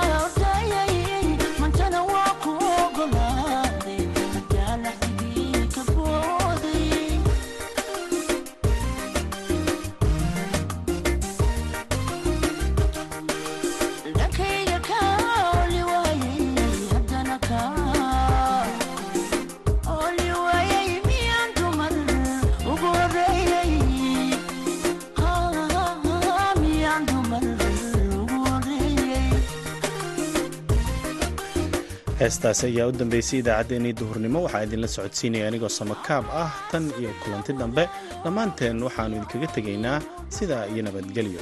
heestaas 32.44 32.64
ayaa 32.68 32.88
u 32.88 32.92
dambeysay 32.92 33.40
idaacaddeenii 33.40 33.94
duhurnimo. 34.00 34.44
Waxaa 34.46 34.64
idinla 34.68 34.88
socodsiinaya 34.88 35.48
anigoo 35.48 35.70
samakaab 35.70 36.26
ah 36.44 36.52
tan 36.72 36.92
iyo 37.00 37.12
kulanti 37.24 37.54
dambe. 37.54 37.84
Dhammaanteen 38.24 38.84
waxaannu 38.84 39.16
idinkaga 39.18 39.48
tegaynaa 39.56 40.00
sidaa 40.30 40.66
iyo 40.74 40.84
nabadgelyo 40.84 41.42